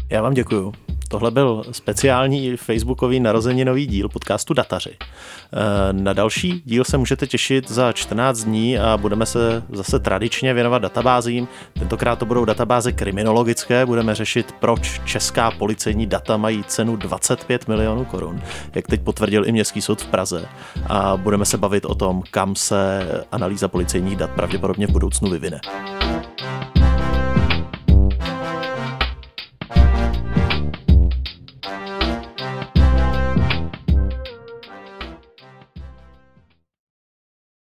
Já 0.09 0.21
vám 0.21 0.33
děkuju. 0.33 0.73
Tohle 1.11 1.31
byl 1.31 1.63
speciální 1.71 2.57
facebookový 2.57 3.19
narozeninový 3.19 3.87
díl 3.87 4.09
podcastu 4.09 4.53
Dataři. 4.53 4.89
Eh, 4.99 5.93
na 5.93 6.13
další 6.13 6.61
díl 6.65 6.83
se 6.83 6.97
můžete 6.97 7.27
těšit 7.27 7.71
za 7.71 7.91
14 7.91 8.43
dní 8.43 8.79
a 8.79 8.97
budeme 8.97 9.25
se 9.25 9.63
zase 9.71 9.99
tradičně 9.99 10.53
věnovat 10.53 10.81
databázím. 10.81 11.47
Tentokrát 11.79 12.19
to 12.19 12.25
budou 12.25 12.45
databáze 12.45 12.91
kriminologické, 12.91 13.85
budeme 13.85 14.15
řešit, 14.15 14.55
proč 14.59 15.01
česká 15.05 15.51
policejní 15.51 16.07
data 16.07 16.37
mají 16.37 16.63
cenu 16.63 16.95
25 16.95 17.67
milionů 17.67 18.05
korun, 18.05 18.41
jak 18.75 18.87
teď 18.87 19.01
potvrdil 19.01 19.47
i 19.47 19.51
Městský 19.51 19.81
soud 19.81 20.01
v 20.01 20.07
Praze. 20.07 20.45
A 20.87 21.17
budeme 21.17 21.45
se 21.45 21.57
bavit 21.57 21.85
o 21.85 21.95
tom, 21.95 22.23
kam 22.31 22.55
se 22.55 23.07
analýza 23.31 23.67
policejních 23.67 24.15
dat 24.15 24.29
pravděpodobně 24.29 24.87
v 24.87 24.91
budoucnu 24.91 25.29
vyvine. 25.29 25.61